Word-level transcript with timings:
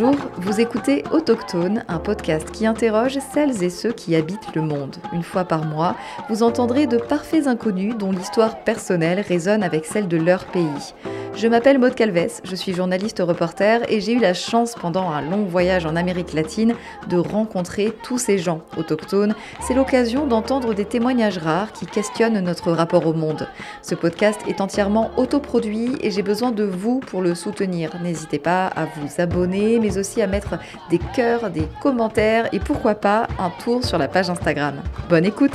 Bonjour, 0.00 0.30
vous 0.36 0.60
écoutez 0.60 1.02
Autochtone, 1.10 1.82
un 1.88 1.98
podcast 1.98 2.52
qui 2.52 2.66
interroge 2.66 3.18
celles 3.32 3.64
et 3.64 3.70
ceux 3.70 3.90
qui 3.90 4.14
habitent 4.14 4.54
le 4.54 4.62
monde. 4.62 4.94
Une 5.12 5.24
fois 5.24 5.44
par 5.44 5.64
mois, 5.64 5.96
vous 6.28 6.44
entendrez 6.44 6.86
de 6.86 6.98
parfaits 6.98 7.48
inconnus 7.48 7.96
dont 7.96 8.12
l'histoire 8.12 8.62
personnelle 8.62 9.18
résonne 9.20 9.64
avec 9.64 9.84
celle 9.84 10.06
de 10.06 10.16
leur 10.16 10.44
pays. 10.44 10.94
Je 11.38 11.46
m'appelle 11.46 11.78
Maude 11.78 11.94
Calves, 11.94 12.40
je 12.42 12.56
suis 12.56 12.74
journaliste 12.74 13.22
reporter 13.24 13.88
et 13.92 14.00
j'ai 14.00 14.14
eu 14.14 14.18
la 14.18 14.34
chance 14.34 14.74
pendant 14.74 15.08
un 15.08 15.22
long 15.22 15.44
voyage 15.44 15.86
en 15.86 15.94
Amérique 15.94 16.32
latine 16.32 16.74
de 17.08 17.16
rencontrer 17.16 17.92
tous 18.02 18.18
ces 18.18 18.38
gens 18.38 18.62
autochtones. 18.76 19.36
C'est 19.60 19.74
l'occasion 19.74 20.26
d'entendre 20.26 20.74
des 20.74 20.84
témoignages 20.84 21.38
rares 21.38 21.72
qui 21.72 21.86
questionnent 21.86 22.40
notre 22.40 22.72
rapport 22.72 23.06
au 23.06 23.12
monde. 23.12 23.46
Ce 23.82 23.94
podcast 23.94 24.40
est 24.48 24.60
entièrement 24.60 25.12
autoproduit 25.16 25.92
et 26.00 26.10
j'ai 26.10 26.22
besoin 26.22 26.50
de 26.50 26.64
vous 26.64 26.98
pour 26.98 27.22
le 27.22 27.36
soutenir. 27.36 27.92
N'hésitez 28.02 28.40
pas 28.40 28.66
à 28.66 28.86
vous 28.86 29.20
abonner 29.20 29.78
mais 29.78 29.96
aussi 29.96 30.20
à 30.20 30.26
mettre 30.26 30.58
des 30.90 30.98
cœurs, 31.14 31.50
des 31.50 31.68
commentaires 31.80 32.48
et 32.52 32.58
pourquoi 32.58 32.96
pas 32.96 33.28
un 33.38 33.50
tour 33.62 33.84
sur 33.84 33.96
la 33.98 34.08
page 34.08 34.28
Instagram. 34.28 34.82
Bonne 35.08 35.24
écoute! 35.24 35.54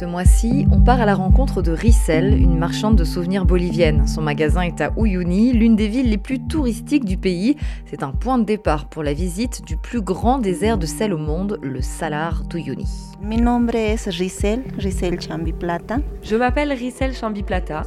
Ce 0.00 0.06
mois-ci, 0.06 0.66
on 0.72 0.80
part 0.80 1.02
à 1.02 1.04
la 1.04 1.14
rencontre 1.14 1.60
de 1.60 1.72
Rissel, 1.72 2.32
une 2.32 2.56
marchande 2.56 2.96
de 2.96 3.04
souvenirs 3.04 3.44
bolivienne. 3.44 4.06
Son 4.06 4.22
magasin 4.22 4.62
est 4.62 4.80
à 4.80 4.92
Uyuni, 4.96 5.52
l'une 5.52 5.76
des 5.76 5.88
villes 5.88 6.08
les 6.08 6.16
plus 6.16 6.40
touristiques 6.40 7.04
du 7.04 7.18
pays. 7.18 7.56
C'est 7.84 8.02
un 8.02 8.12
point 8.12 8.38
de 8.38 8.44
départ 8.44 8.88
pour 8.88 9.02
la 9.02 9.12
visite 9.12 9.62
du 9.66 9.76
plus 9.76 10.00
grand 10.00 10.38
désert 10.38 10.78
de 10.78 10.86
sel 10.86 11.12
au 11.12 11.18
monde, 11.18 11.58
le 11.60 11.82
Salar 11.82 12.44
d'Uyuni. 12.44 12.88
Mi 13.20 13.36
nombre 13.42 13.74
es 13.74 13.96
Rissel, 14.06 14.62
Rissel 14.78 15.20
Chambi 15.20 15.52
Plata. 15.52 15.98
Je 16.22 16.34
m'appelle 16.34 16.72
Rissel 16.72 17.12
Chambi 17.12 17.42
Plata. 17.42 17.82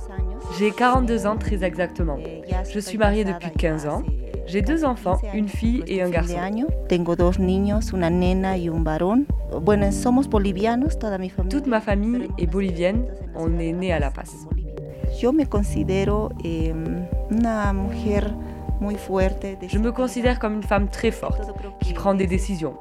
J'ai 0.60 0.70
42 0.70 1.26
ans 1.26 1.38
très 1.38 1.64
exactement. 1.64 2.20
Je 2.72 2.80
suis 2.80 3.00
mariée 3.00 3.26
depuis 3.26 3.50
15 3.50 3.88
ans. 3.88 4.04
J'ai 4.46 4.62
deux 4.62 4.86
enfants, 4.86 5.20
une 5.34 5.48
fille 5.48 5.84
et 5.88 6.04
un 6.04 6.12
garçon. 6.12 6.38
Toute 11.50 11.68
ma 11.68 11.82
famille 11.82 12.28
est 12.38 12.48
bolivienne. 12.48 13.06
On 13.36 13.60
est 13.60 13.72
né 13.72 13.94
à 13.94 14.00
La 14.00 14.12
Paz. 14.12 14.48
Je 19.68 19.78
me 19.78 19.92
considère 19.92 20.40
comme 20.40 20.56
une 20.56 20.64
femme 20.64 20.90
très 20.90 21.12
forte, 21.12 21.52
qui 21.82 21.94
prend 21.94 22.14
des 22.14 22.28
décisions. 22.28 22.76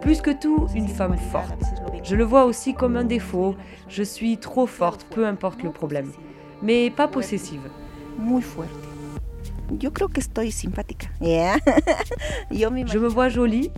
Plus 0.00 0.20
que 0.20 0.30
tout, 0.30 0.68
une 0.74 0.88
femme 0.88 1.16
forte. 1.16 1.62
Je 2.02 2.16
le 2.16 2.24
vois 2.24 2.44
aussi 2.44 2.74
comme 2.74 2.96
un 2.96 3.04
défaut. 3.04 3.54
Je 3.88 4.02
suis 4.02 4.38
trop 4.38 4.66
forte, 4.66 5.06
peu 5.10 5.26
importe 5.26 5.62
le 5.62 5.70
problème. 5.70 6.12
Mais 6.62 6.90
pas 6.90 7.08
possessive. 7.08 7.68
Muy 8.18 8.42
fuerte. 8.42 8.70
Je 12.50 12.98
me 12.98 13.08
vois 13.08 13.28
jolie, 13.28 13.70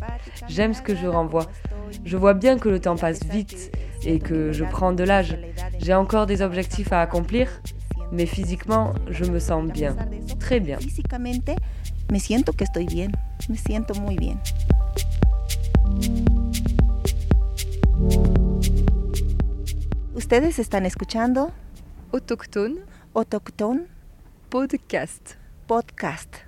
j'aime 0.48 0.72
ce 0.72 0.80
que 0.80 0.94
je 0.94 1.06
renvoie. 1.06 1.46
Je 2.04 2.16
vois 2.16 2.34
bien 2.34 2.58
que 2.58 2.68
le 2.68 2.80
temps 2.80 2.96
passe 2.96 3.24
vite 3.24 3.72
et 4.04 4.18
que 4.18 4.52
je 4.52 4.64
prends 4.64 4.92
de 4.92 5.04
l'âge. 5.04 5.38
J'ai 5.78 5.94
encore 5.94 6.26
des 6.26 6.42
objectifs 6.42 6.92
à 6.92 7.00
accomplir, 7.00 7.48
mais 8.12 8.26
physiquement, 8.26 8.94
je 9.08 9.24
me 9.24 9.38
sens 9.38 9.64
bien. 9.66 9.96
Très 10.38 10.60
bien. 10.60 10.78
Me 12.10 12.18
siento 12.18 12.52
que 12.52 12.64
estoy 12.64 12.86
bien. 12.86 13.12
Me 13.48 13.56
siento 13.56 13.94
muy 13.94 14.16
bien. 14.16 14.38
Ustedes 20.14 20.58
están 20.58 20.86
escuchando? 20.86 21.52
Autochtone 22.12 22.76
Autochtone 23.14 23.86
Podcast. 24.50 25.36
Podcast. 25.66 26.46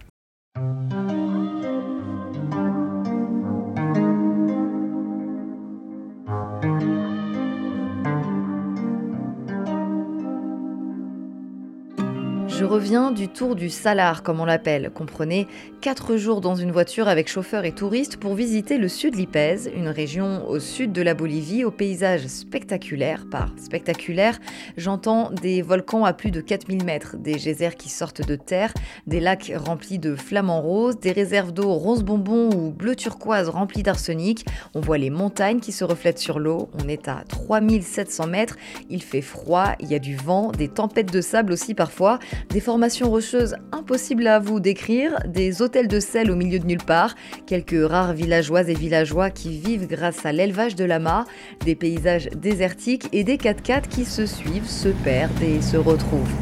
Je 12.64 12.68
reviens 12.70 13.10
du 13.10 13.28
tour 13.28 13.56
du 13.56 13.68
Salar, 13.68 14.22
comme 14.22 14.40
on 14.40 14.46
l'appelle. 14.46 14.90
Comprenez, 14.94 15.46
4 15.82 16.16
jours 16.16 16.40
dans 16.40 16.54
une 16.54 16.72
voiture 16.72 17.08
avec 17.08 17.28
chauffeur 17.28 17.66
et 17.66 17.72
touristes 17.72 18.16
pour 18.16 18.34
visiter 18.34 18.78
le 18.78 18.88
sud 18.88 19.16
Lipèze, 19.16 19.70
une 19.76 19.88
région 19.88 20.48
au 20.48 20.58
sud 20.58 20.90
de 20.90 21.02
la 21.02 21.12
Bolivie, 21.12 21.62
au 21.62 21.70
paysage 21.70 22.26
spectaculaire. 22.26 23.26
Par 23.30 23.50
spectaculaire, 23.58 24.40
j'entends 24.78 25.30
des 25.30 25.60
volcans 25.60 26.06
à 26.06 26.14
plus 26.14 26.30
de 26.30 26.40
4000 26.40 26.84
mètres, 26.84 27.18
des 27.18 27.34
geysers 27.34 27.76
qui 27.76 27.90
sortent 27.90 28.26
de 28.26 28.34
terre, 28.34 28.72
des 29.06 29.20
lacs 29.20 29.52
remplis 29.54 29.98
de 29.98 30.16
flamants 30.16 30.62
roses, 30.62 30.98
des 30.98 31.12
réserves 31.12 31.52
d'eau 31.52 31.70
rose 31.74 32.02
bonbon 32.02 32.48
ou 32.48 32.70
bleu 32.70 32.96
turquoise 32.96 33.50
remplies 33.50 33.82
d'arsenic. 33.82 34.46
On 34.72 34.80
voit 34.80 34.96
les 34.96 35.10
montagnes 35.10 35.60
qui 35.60 35.72
se 35.72 35.84
reflètent 35.84 36.18
sur 36.18 36.38
l'eau. 36.38 36.70
On 36.82 36.88
est 36.88 37.08
à 37.08 37.24
3700 37.28 38.26
mètres, 38.26 38.56
il 38.88 39.02
fait 39.02 39.20
froid, 39.20 39.74
il 39.80 39.90
y 39.90 39.94
a 39.94 39.98
du 39.98 40.16
vent, 40.16 40.50
des 40.50 40.68
tempêtes 40.68 41.12
de 41.12 41.20
sable 41.20 41.52
aussi 41.52 41.74
parfois 41.74 42.18
des 42.54 42.60
formations 42.60 43.10
rocheuses 43.10 43.56
impossibles 43.72 44.28
à 44.28 44.38
vous 44.38 44.60
décrire, 44.60 45.18
des 45.26 45.60
hôtels 45.60 45.88
de 45.88 45.98
sel 45.98 46.30
au 46.30 46.36
milieu 46.36 46.60
de 46.60 46.66
nulle 46.66 46.84
part, 46.84 47.16
quelques 47.48 47.84
rares 47.84 48.12
villageoises 48.12 48.70
et 48.70 48.74
villageois 48.74 49.30
qui 49.30 49.58
vivent 49.58 49.88
grâce 49.88 50.24
à 50.24 50.30
l'élevage 50.30 50.76
de 50.76 50.84
lamas, 50.84 51.24
des 51.64 51.74
paysages 51.74 52.28
désertiques 52.28 53.08
et 53.12 53.24
des 53.24 53.38
4x4 53.38 53.88
qui 53.88 54.04
se 54.04 54.24
suivent, 54.24 54.68
se 54.68 54.90
perdent 54.90 55.42
et 55.42 55.60
se 55.60 55.76
retrouvent. 55.76 56.32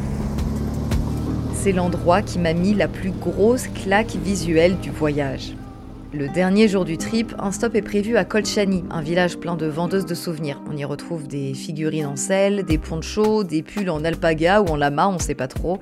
C'est 1.55 1.71
l'endroit 1.71 2.21
qui 2.21 2.37
m'a 2.37 2.53
mis 2.53 2.75
la 2.75 2.87
plus 2.87 3.11
grosse 3.11 3.67
claque 3.67 4.15
visuelle 4.23 4.77
du 4.81 4.91
voyage. 4.91 5.55
Le 6.15 6.29
dernier 6.29 6.67
jour 6.67 6.85
du 6.85 6.99
trip, 6.99 7.33
un 7.39 7.51
stop 7.51 7.73
est 7.73 7.81
prévu 7.81 8.17
à 8.17 8.23
Colchani, 8.23 8.83
un 8.91 9.01
village 9.01 9.37
plein 9.37 9.55
de 9.55 9.65
vendeuses 9.65 10.05
de 10.05 10.13
souvenirs. 10.13 10.61
On 10.71 10.77
y 10.77 10.85
retrouve 10.85 11.27
des 11.27 11.55
figurines 11.55 12.05
en 12.05 12.15
sel, 12.15 12.65
des 12.65 12.77
ponchos, 12.77 13.43
des 13.43 13.63
pulls 13.63 13.89
en 13.89 14.05
alpaga 14.05 14.61
ou 14.61 14.67
en 14.67 14.75
lama, 14.75 15.09
on 15.09 15.17
sait 15.17 15.33
pas 15.33 15.47
trop. 15.47 15.79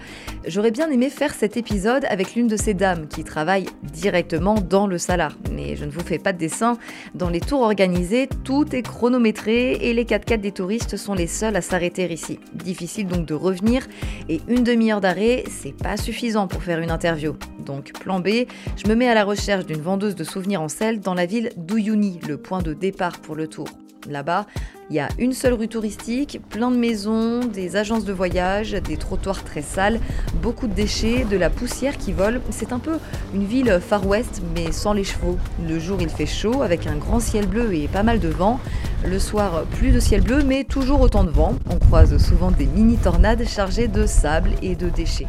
J'aurais 0.48 0.72
bien 0.72 0.90
aimé 0.90 1.10
faire 1.10 1.34
cet 1.34 1.58
épisode 1.58 2.06
avec 2.06 2.34
l'une 2.34 2.48
de 2.48 2.56
ces 2.56 2.74
dames 2.74 3.10
qui 3.10 3.26
travaille 3.26 3.66
directement 3.84 4.56
dans 4.56 4.88
le 4.88 4.98
salar. 4.98 5.36
Mais 5.52 5.76
je 5.76 5.84
ne 5.84 5.92
vous 5.92 6.00
fais 6.00 6.18
pas 6.18 6.32
de 6.32 6.38
dessin. 6.38 6.78
Dans 7.14 7.30
les 7.30 7.42
tours 7.42 7.62
organisés, 7.62 8.30
tout 8.46 8.74
est 8.74 8.84
chronométré 8.84 9.74
et 9.82 9.94
les 9.94 10.06
4x4 10.06 10.40
des 10.40 10.54
touristes 10.54 10.96
sont 10.96 11.14
les 11.14 11.28
seuls 11.28 11.58
à 11.58 11.62
s'arrêter 11.62 12.10
ici. 12.10 12.40
Difficile 12.54 13.08
donc 13.08 13.26
de 13.26 13.34
revenir 13.34 13.86
et 14.30 14.40
une 14.48 14.64
demi-heure 14.64 15.02
d'arrêt, 15.02 15.44
c'est 15.50 15.76
pas 15.76 15.98
suffisant 15.98 16.48
pour 16.48 16.64
faire 16.64 16.80
une 16.80 16.90
interview. 16.90 17.36
Donc 17.66 17.92
plan 18.00 18.22
B, 18.22 18.46
je 18.78 18.88
me 18.88 18.96
mets 18.96 19.10
à 19.10 19.14
la 19.14 19.26
recherche 19.26 19.66
d'une 19.66 19.82
vendeuse 19.82 20.16
de 20.16 20.21
souvenirs 20.24 20.62
en 20.62 20.70
sel 20.70 21.00
dans 21.00 21.14
la 21.14 21.26
ville 21.26 21.52
d'Uyuni, 21.58 22.20
le 22.28 22.38
point 22.38 22.62
de 22.62 22.74
départ 22.74 23.20
pour 23.20 23.36
le 23.36 23.48
tour. 23.48 23.68
Là-bas, 24.10 24.48
il 24.90 24.96
y 24.96 25.00
a 25.00 25.10
une 25.20 25.32
seule 25.32 25.54
rue 25.54 25.68
touristique, 25.68 26.42
plein 26.50 26.72
de 26.72 26.76
maisons, 26.76 27.40
des 27.42 27.76
agences 27.76 28.04
de 28.04 28.12
voyage, 28.12 28.72
des 28.72 28.98
trottoirs 28.98 29.44
très 29.44 29.62
sales, 29.62 30.00
beaucoup 30.42 30.68
de 30.68 30.74
déchets, 30.74 31.24
de 31.24 31.38
la 31.38 31.50
poussière 31.50 31.98
qui 31.98 32.12
vole. 32.12 32.42
C'est 32.50 32.74
un 32.74 32.80
peu 32.80 32.98
une 33.34 33.46
ville 33.46 33.80
Far 33.80 34.06
West, 34.08 34.42
mais 34.56 34.72
sans 34.72 34.94
les 34.94 35.04
chevaux. 35.04 35.38
Le 35.68 35.80
jour, 35.80 36.00
il 36.02 36.10
fait 36.10 36.26
chaud, 36.26 36.62
avec 36.62 36.88
un 36.88 36.98
grand 36.98 37.20
ciel 37.20 37.48
bleu 37.48 37.74
et 37.74 37.88
pas 37.88 38.04
mal 38.04 38.20
de 38.20 38.30
vent. 38.30 38.60
Le 39.06 39.20
soir, 39.20 39.64
plus 39.78 39.92
de 39.92 40.00
ciel 40.00 40.22
bleu, 40.22 40.44
mais 40.44 40.64
toujours 40.64 41.02
autant 41.02 41.24
de 41.24 41.32
vent. 41.32 41.56
On 41.70 41.78
croise 41.78 42.18
souvent 42.18 42.52
des 42.52 42.66
mini-tornades 42.66 43.48
chargées 43.48 43.88
de 43.88 44.06
sable 44.06 44.52
et 44.62 44.76
de 44.76 44.90
déchets. 44.90 45.28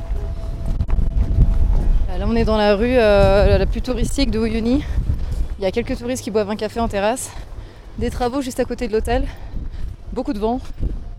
Là, 2.19 2.27
on 2.28 2.37
est 2.37 2.45
dans 2.45 2.59
la 2.59 2.77
rue 2.77 2.99
euh, 2.99 3.56
la 3.56 3.65
plus 3.65 3.81
touristique 3.81 4.31
de 4.31 4.39
Uyuni. 4.39 4.84
Il 5.59 5.62
y 5.62 5.67
a 5.67 5.73
quelques 5.73 5.97
touristes 5.97 6.23
qui 6.23 6.31
boivent 6.31 6.50
un 6.50 6.56
café 6.56 6.78
en 6.78 6.87
terrasse, 6.87 7.31
des 7.97 8.11
travaux 8.11 8.43
juste 8.43 8.61
à 8.61 8.67
côté 8.67 8.87
de 8.87 8.93
l'hôtel, 8.93 9.26
beaucoup 10.12 10.35
de 10.35 10.38
vent, 10.38 10.61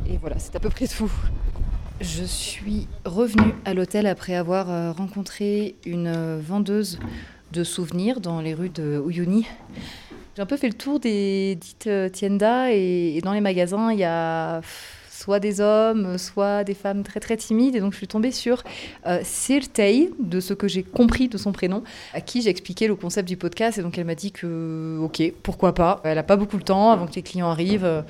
et 0.08 0.18
voilà, 0.18 0.38
c'est 0.38 0.56
à 0.56 0.60
peu 0.60 0.70
près 0.70 0.88
tout. 0.88 1.12
Je 2.00 2.24
suis 2.24 2.88
revenue 3.06 3.56
à 3.66 3.74
l'hôtel 3.74 4.06
après 4.06 4.36
avoir 4.36 4.70
euh, 4.70 4.92
rencontré 4.92 5.76
une 5.84 6.08
euh, 6.08 6.40
vendeuse 6.40 7.00
de 7.52 7.64
souvenirs 7.64 8.22
dans 8.22 8.40
les 8.40 8.54
rues 8.54 8.70
de 8.70 9.04
Uyuni. 9.08 9.48
J'ai 10.36 10.44
un 10.44 10.46
peu 10.46 10.58
fait 10.58 10.68
le 10.68 10.76
tour 10.76 11.00
des 11.00 11.58
dites 11.60 11.90
tiendas 12.12 12.70
et 12.70 13.20
dans 13.24 13.34
les 13.34 13.42
magasins, 13.42 13.92
il 13.92 14.00
y 14.00 14.04
a 14.04 14.62
soit 15.24 15.40
des 15.40 15.62
hommes, 15.62 16.18
soit 16.18 16.66
des 16.66 16.74
femmes 16.74 17.04
très 17.04 17.22
très 17.22 17.38
timides. 17.38 17.76
Et 17.76 17.80
donc 17.80 17.94
je 17.94 17.98
suis 17.98 18.08
tombée 18.08 18.32
sur 18.32 18.62
euh, 19.08 19.20
de 20.20 20.40
ce 20.40 20.54
que 20.54 20.68
j'ai 20.68 20.84
compris 20.84 21.30
de 21.30 21.38
son 21.38 21.54
prénom, 21.54 21.84
à 22.14 22.20
qui 22.20 22.42
j'ai 22.42 22.50
expliqué 22.50 22.88
le 22.88 22.96
concept 22.96 23.28
du 23.28 23.38
podcast. 23.38 23.78
Et 23.78 23.82
donc 23.82 23.98
elle 23.98 24.06
m'a 24.06 24.16
dit 24.16 24.34
que, 24.34 25.00
ok, 25.02 25.24
pourquoi 25.42 25.74
pas. 25.74 26.02
Elle 26.04 26.16
n'a 26.16 26.24
pas 26.24 26.36
beaucoup 26.36 26.58
le 26.58 26.64
temps 26.64 26.92
avant 26.92 27.08
que 27.08 27.16
les 27.16 27.22
clients 27.22 27.50
arrivent. 27.50 27.86
Euh, 27.86 28.02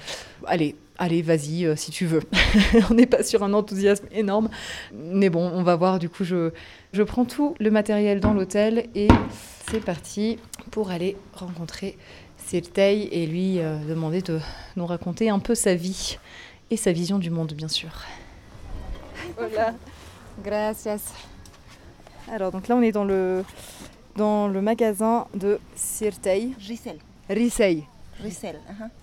allez, 0.47 0.75
allez, 0.97 1.21
vas-y, 1.21 1.65
euh, 1.65 1.75
si 1.75 1.91
tu 1.91 2.07
veux. 2.07 2.21
on 2.89 2.95
n'est 2.95 3.05
pas 3.05 3.21
sur 3.21 3.43
un 3.43 3.53
enthousiasme 3.53 4.07
énorme. 4.11 4.49
Mais 4.93 5.29
bon, 5.29 5.51
on 5.53 5.61
va 5.61 5.75
voir. 5.75 5.99
Du 5.99 6.09
coup, 6.09 6.23
je, 6.23 6.49
je 6.93 7.03
prends 7.03 7.25
tout 7.25 7.53
le 7.59 7.69
matériel 7.69 8.21
dans 8.21 8.33
l'hôtel 8.33 8.87
et 8.95 9.07
c'est 9.69 9.83
parti 9.83 10.39
pour 10.71 10.89
aller 10.89 11.15
rencontrer 11.33 11.95
Sirtei 12.37 13.09
et 13.11 13.25
lui 13.25 13.59
euh, 13.59 13.77
demandait 13.87 14.21
de 14.21 14.39
nous 14.75 14.85
raconter 14.85 15.29
un 15.29 15.39
peu 15.39 15.55
sa 15.55 15.75
vie 15.75 16.17
et 16.73 16.77
sa 16.77 16.91
vision 16.91 17.19
du 17.19 17.29
monde, 17.29 17.53
bien 17.53 17.67
sûr. 17.67 17.91
Hola, 19.37 19.75
gracias. 20.43 21.13
Alors, 22.31 22.51
donc 22.51 22.67
là, 22.67 22.75
on 22.75 22.81
est 22.81 22.91
dans 22.91 23.03
le, 23.03 23.45
dans 24.15 24.47
le 24.47 24.59
magasin 24.59 25.27
de 25.35 25.59
Sirtei. 25.75 26.53
Rissel. 26.59 26.97
Rissel. 27.29 27.83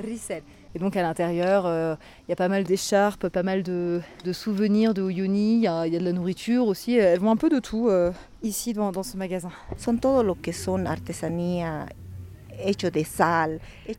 Rissel. 0.01 0.43
Et 0.75 0.79
donc 0.79 0.97
à 0.97 1.03
l'intérieur, 1.03 1.65
euh, 1.67 1.95
il 2.27 2.31
y 2.31 2.33
a 2.33 2.37
pas 2.37 2.49
mal 2.49 2.65
d'écharpes, 2.65 3.29
pas 3.29 3.43
mal 3.43 3.63
de, 3.63 4.01
souvenirs 4.33 4.93
de 4.93 5.03
Uyuni, 5.03 5.57
il 5.57 5.63
y, 5.63 5.67
a, 5.69 5.89
de 5.89 6.05
la 6.05 6.13
nourriture 6.13 6.67
aussi. 6.67 6.97
Elles 6.97 7.21
vont 7.21 7.31
un 7.31 7.37
peu 7.37 7.49
de 7.49 7.61
tout 7.61 7.89
euh, 7.89 8.13
ici 8.43 8.73
dans, 8.73 8.91
dans, 8.91 9.03
ce 9.03 9.17
magasin. 9.17 9.51
Son 9.77 9.97
todo 9.97 10.23
lo 10.23 10.35
que 10.35 10.53
son 10.53 10.87
artesanía 10.87 11.87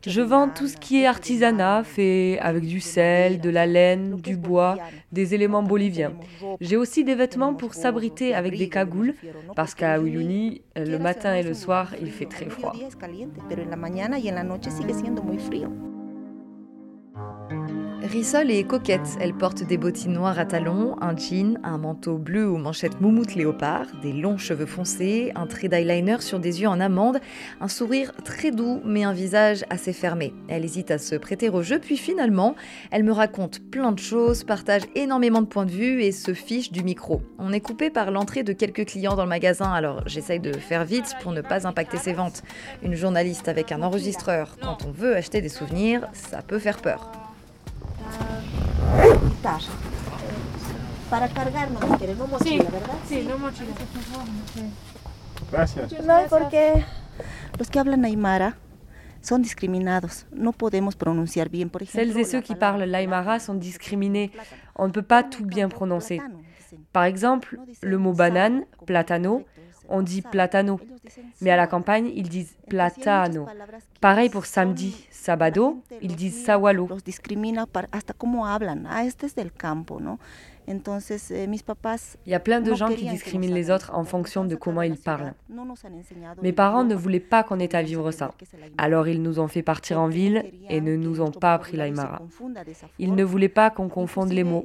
je 0.06 0.20
vends 0.20 0.48
tout 0.48 0.66
ce 0.66 0.76
qui 0.76 1.02
est 1.02 1.06
artisanat, 1.06 1.84
fait 1.84 2.38
avec 2.40 2.64
du 2.64 2.80
sel, 2.80 3.40
de 3.40 3.50
la 3.50 3.66
laine, 3.66 4.16
du 4.16 4.36
bois, 4.36 4.76
des 5.12 5.34
éléments 5.34 5.62
boliviens. 5.62 6.12
J'ai 6.60 6.76
aussi 6.76 7.04
des 7.04 7.14
vêtements 7.14 7.54
pour 7.54 7.74
s'abriter 7.74 8.34
avec 8.34 8.56
des 8.56 8.68
cagoules, 8.68 9.14
parce 9.54 9.74
qu'à 9.74 9.98
Uyuni, 9.98 10.62
le 10.76 10.98
matin 10.98 11.34
et 11.34 11.42
le 11.42 11.54
soir, 11.54 11.94
il 12.00 12.10
fait 12.10 12.26
très 12.26 12.48
froid. 12.48 12.74
Rissol 18.12 18.50
est 18.50 18.64
coquette. 18.64 19.16
Elle 19.20 19.32
porte 19.32 19.62
des 19.62 19.78
bottines 19.78 20.12
noires 20.12 20.38
à 20.38 20.44
talons, 20.44 20.96
un 21.00 21.16
jean, 21.16 21.58
un 21.62 21.78
manteau 21.78 22.18
bleu 22.18 22.46
aux 22.46 22.58
manchettes 22.58 23.00
moumoute 23.00 23.34
léopard, 23.34 23.86
des 24.02 24.12
longs 24.12 24.36
cheveux 24.36 24.66
foncés, 24.66 25.32
un 25.34 25.46
trait 25.46 25.68
d'eyeliner 25.68 26.20
sur 26.20 26.38
des 26.38 26.60
yeux 26.60 26.68
en 26.68 26.78
amande, 26.78 27.20
un 27.62 27.68
sourire 27.68 28.12
très 28.22 28.50
doux 28.50 28.82
mais 28.84 29.04
un 29.04 29.14
visage 29.14 29.64
assez 29.70 29.94
fermé. 29.94 30.34
Elle 30.48 30.62
hésite 30.62 30.90
à 30.90 30.98
se 30.98 31.14
prêter 31.14 31.48
au 31.48 31.62
jeu 31.62 31.78
puis 31.78 31.96
finalement, 31.96 32.54
elle 32.90 33.02
me 33.02 33.12
raconte 33.12 33.60
plein 33.70 33.92
de 33.92 33.98
choses, 33.98 34.44
partage 34.44 34.82
énormément 34.94 35.40
de 35.40 35.46
points 35.46 35.64
de 35.64 35.70
vue 35.70 36.02
et 36.02 36.12
se 36.12 36.34
fiche 36.34 36.70
du 36.70 36.84
micro. 36.84 37.22
On 37.38 37.50
est 37.50 37.60
coupé 37.60 37.88
par 37.88 38.10
l'entrée 38.10 38.42
de 38.42 38.52
quelques 38.52 38.84
clients 38.84 39.16
dans 39.16 39.24
le 39.24 39.30
magasin 39.30 39.72
alors 39.72 40.06
j'essaye 40.06 40.38
de 40.38 40.52
faire 40.52 40.84
vite 40.84 41.14
pour 41.22 41.32
ne 41.32 41.40
pas 41.40 41.66
impacter 41.66 41.96
ses 41.96 42.12
ventes. 42.12 42.42
Une 42.82 42.94
journaliste 42.94 43.48
avec 43.48 43.72
un 43.72 43.80
enregistreur, 43.80 44.58
quand 44.60 44.84
on 44.86 44.90
veut 44.90 45.16
acheter 45.16 45.40
des 45.40 45.48
souvenirs, 45.48 46.08
ça 46.12 46.42
peut 46.42 46.58
faire 46.58 46.82
peur. 46.82 47.21
Para 51.10 51.28
cargar 51.28 51.70
no 51.70 51.80
quiere, 51.98 52.14
no 52.14 52.26
mochila, 52.26 52.64
¿verdad? 52.70 52.94
Sí, 53.06 53.26
no 53.28 53.38
mochila. 53.38 53.72
Gracias. 55.50 55.92
No, 56.04 56.22
porque 56.30 56.84
los 57.58 57.68
que 57.68 57.78
hablan 57.78 58.04
aymara 58.04 58.56
sont 59.20 59.42
discriminados. 59.42 60.26
No 60.32 60.52
podemos 60.52 60.96
pronunciar 60.96 61.48
bien, 61.48 61.68
por 61.68 61.82
ejemplo. 61.82 62.00
Celles 62.00 62.16
et 62.16 62.24
ceux 62.24 62.40
qui 62.40 62.54
parlent 62.54 62.84
l'aymara 62.84 63.38
sont 63.38 63.54
discriminés. 63.54 64.32
On 64.74 64.86
ne 64.86 64.92
peut 64.92 65.02
pas 65.02 65.22
tout 65.22 65.44
bien 65.44 65.68
prononcer. 65.68 66.20
Par 66.92 67.04
exemple, 67.04 67.58
le 67.82 67.98
mot 67.98 68.14
banane, 68.14 68.64
platano, 68.86 69.44
on 69.88 70.02
dit 70.02 70.22
platano. 70.22 70.80
Mais 71.40 71.50
à 71.50 71.56
la 71.56 71.66
campagne, 71.66 72.10
ils 72.14 72.28
disent 72.28 72.54
platano. 72.68 73.46
Pareil 74.00 74.30
pour 74.30 74.46
samedi, 74.46 75.06
sabado, 75.10 75.82
ils 76.00 76.16
disent 76.16 76.44
sawalo. 76.44 76.88
Il 82.26 82.30
y 82.30 82.34
a 82.34 82.40
plein 82.40 82.60
de 82.60 82.74
gens 82.74 82.88
qui 82.88 83.08
discriminent 83.08 83.54
les 83.54 83.70
autres 83.70 83.90
en 83.94 84.04
fonction 84.04 84.44
de 84.44 84.54
comment 84.54 84.82
ils 84.82 84.96
parlent. 84.96 85.34
Mes 86.42 86.52
parents 86.52 86.84
ne 86.84 86.94
voulaient 86.94 87.20
pas 87.20 87.42
qu'on 87.42 87.58
ait 87.58 87.74
à 87.74 87.82
vivre 87.82 88.10
ça. 88.10 88.32
Alors 88.78 89.08
ils 89.08 89.20
nous 89.20 89.40
ont 89.40 89.48
fait 89.48 89.62
partir 89.62 89.98
en 90.00 90.08
ville 90.08 90.44
et 90.68 90.80
ne 90.80 90.96
nous 90.96 91.20
ont 91.20 91.32
pas 91.32 91.54
appris 91.54 91.76
l'aymara. 91.76 92.22
Ils 92.98 93.14
ne 93.14 93.24
voulaient 93.24 93.48
pas 93.48 93.70
qu'on 93.70 93.88
confonde 93.88 94.32
les 94.32 94.44
mots. 94.44 94.64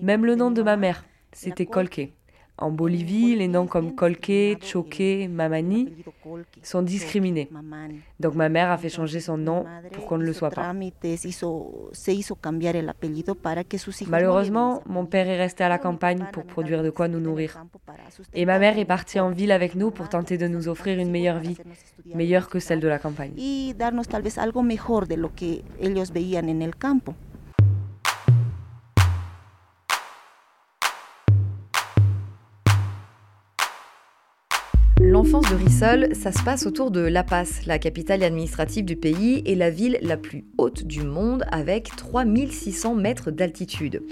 Même 0.00 0.24
le 0.26 0.34
nom 0.34 0.50
de 0.50 0.62
ma 0.62 0.76
mère, 0.76 1.04
c'était 1.32 1.66
Colque. 1.66 2.12
En 2.58 2.70
Bolivie, 2.70 3.34
les 3.34 3.48
noms 3.48 3.66
comme 3.66 3.94
Colque, 3.94 4.62
Choque, 4.62 5.02
Mamani 5.28 5.88
sont 6.62 6.82
discriminés. 6.82 7.48
Donc 8.20 8.34
ma 8.34 8.48
mère 8.48 8.70
a 8.70 8.78
fait 8.78 8.88
changer 8.88 9.20
son 9.20 9.36
nom 9.38 9.64
pour 9.92 10.06
qu'on 10.06 10.18
ne 10.18 10.24
le 10.24 10.32
soit 10.32 10.50
pas. 10.50 10.72
Malheureusement, 14.08 14.82
mon 14.86 15.06
père 15.06 15.28
est 15.28 15.38
resté 15.38 15.64
à 15.64 15.68
la 15.68 15.78
campagne 15.78 16.26
pour 16.32 16.44
produire 16.44 16.82
de 16.82 16.90
quoi 16.90 17.08
nous 17.08 17.20
nourrir. 17.20 17.58
Et 18.34 18.44
ma 18.44 18.58
mère 18.58 18.78
est 18.78 18.84
partie 18.84 19.18
en 19.18 19.30
ville 19.30 19.50
avec 19.50 19.74
nous 19.74 19.90
pour 19.90 20.08
tenter 20.08 20.38
de 20.38 20.46
nous 20.46 20.68
offrir 20.68 20.98
une 20.98 21.10
meilleure 21.10 21.40
vie, 21.40 21.56
meilleure 22.14 22.48
que 22.48 22.58
celle 22.60 22.80
de 22.80 22.88
la 22.88 22.98
campagne. 22.98 23.32
L'enfance 35.22 35.50
de 35.52 35.54
Rissol, 35.54 36.08
ça 36.16 36.32
se 36.32 36.42
passe 36.42 36.66
autour 36.66 36.90
de 36.90 37.00
La 37.00 37.22
Paz, 37.22 37.60
la 37.64 37.78
capitale 37.78 38.24
administrative 38.24 38.84
du 38.84 38.96
pays 38.96 39.40
et 39.46 39.54
la 39.54 39.70
ville 39.70 39.96
la 40.02 40.16
plus 40.16 40.44
haute 40.58 40.82
du 40.82 41.04
monde 41.04 41.44
avec 41.52 41.94
3600 41.94 42.96
mètres 42.96 43.30
d'altitude. 43.30 44.02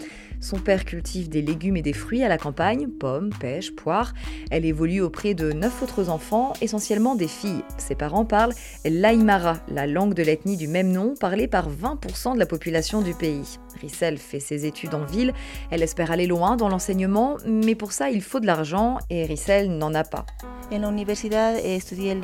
Son 0.41 0.59
père 0.59 0.85
cultive 0.85 1.29
des 1.29 1.43
légumes 1.43 1.77
et 1.77 1.83
des 1.83 1.95
fruits 1.95 2.23
à 2.23 2.29
la 2.29 2.39
campagne, 2.39 2.87
pommes, 2.87 3.31
pêches, 3.41 3.75
poires. 3.75 4.15
Elle 4.53 4.65
évolue 4.65 5.01
auprès 5.01 5.35
de 5.35 5.51
neuf 5.51 5.83
autres 5.83 6.11
enfants, 6.11 6.53
essentiellement 6.61 7.17
des 7.17 7.27
filles. 7.27 7.65
Ses 7.77 7.97
parents 7.97 8.25
parlent 8.25 8.55
l'Aymara, 8.85 9.59
la 9.67 9.89
langue 9.89 10.15
de 10.15 10.23
l'ethnie 10.23 10.57
du 10.57 10.69
même 10.69 10.93
nom, 10.93 11.15
parlée 11.19 11.49
par 11.49 11.69
20% 11.69 12.35
de 12.35 12.39
la 12.39 12.47
population 12.47 13.03
du 13.03 13.15
pays. 13.15 13.59
Rissel 13.81 14.19
fait 14.19 14.41
ses 14.41 14.67
études 14.67 14.95
en 14.95 15.05
ville, 15.05 15.33
elle 15.71 15.83
espère 15.83 16.11
aller 16.11 16.27
loin 16.27 16.57
dans 16.57 16.69
l'enseignement, 16.69 17.37
mais 17.47 17.75
pour 17.75 17.93
ça 17.93 18.11
il 18.11 18.23
faut 18.23 18.41
de 18.41 18.47
l'argent 18.47 18.99
et 19.11 19.25
Rissel 19.25 19.71
n'en 19.77 19.95
a 19.95 20.05
pas. 20.05 20.27